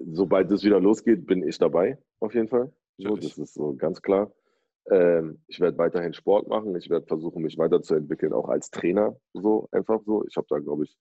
[0.00, 2.72] sobald es wieder losgeht, bin ich dabei, auf jeden Fall.
[2.96, 4.32] So, das ist so ganz klar.
[4.90, 6.74] Ähm, ich werde weiterhin Sport machen.
[6.76, 9.16] Ich werde versuchen, mich weiterzuentwickeln, auch als Trainer.
[9.34, 10.24] So, einfach so.
[10.26, 10.96] Ich habe da, glaube ich,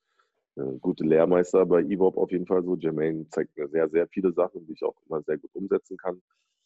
[0.58, 2.76] äh, gute Lehrmeister bei EVOP auf jeden Fall so.
[2.76, 6.22] Jermaine zeigt mir sehr, sehr viele Sachen, die ich auch immer sehr gut umsetzen kann.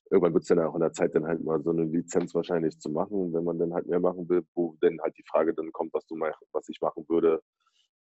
[0.10, 2.78] irgendwann wird es dann auch in der Zeit dann halt mal so eine Lizenz wahrscheinlich
[2.80, 5.72] zu machen, wenn man dann halt mehr machen will, wo dann halt die Frage dann
[5.72, 7.42] kommt, was du mach, was ich machen würde,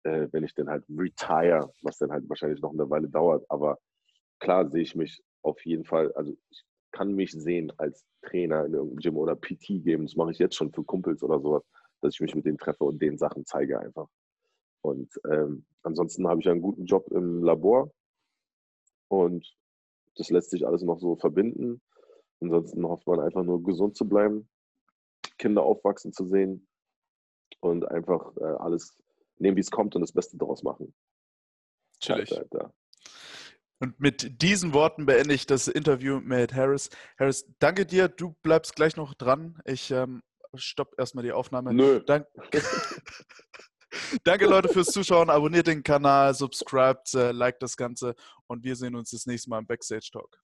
[0.04, 3.44] äh, wenn ich dann halt retire, was dann halt wahrscheinlich noch eine Weile dauert.
[3.48, 3.78] Aber
[4.38, 8.74] klar sehe ich mich auf jeden Fall, also ich kann mich sehen als Trainer in
[8.74, 10.06] irgendeinem Gym oder PT geben.
[10.06, 11.62] Das mache ich jetzt schon für Kumpels oder sowas,
[12.00, 14.08] dass ich mich mit denen treffe und denen Sachen zeige einfach.
[14.82, 17.92] Und ähm, ansonsten habe ich einen guten Job im Labor
[19.08, 19.46] und
[20.16, 21.80] das lässt sich alles noch so verbinden.
[22.40, 24.48] Ansonsten hofft man einfach nur gesund zu bleiben,
[25.38, 26.66] Kinder aufwachsen zu sehen
[27.60, 29.02] und einfach äh, alles
[29.40, 30.94] nehmen, wie es kommt und das Beste daraus machen.
[32.00, 32.32] Natürlich.
[33.82, 36.90] Und mit diesen Worten beende ich das Interview mit Harris.
[37.18, 38.08] Harris, danke dir.
[38.08, 39.58] Du bleibst gleich noch dran.
[39.64, 40.22] Ich ähm,
[40.54, 41.72] stopp erstmal die Aufnahme.
[41.72, 42.00] Nö.
[42.04, 42.26] Dank
[44.24, 45.30] danke, Leute, fürs Zuschauen.
[45.30, 48.14] Abonniert den Kanal, subscribt, äh, liked das Ganze
[48.46, 50.38] und wir sehen uns das nächste Mal im Backstage Talk.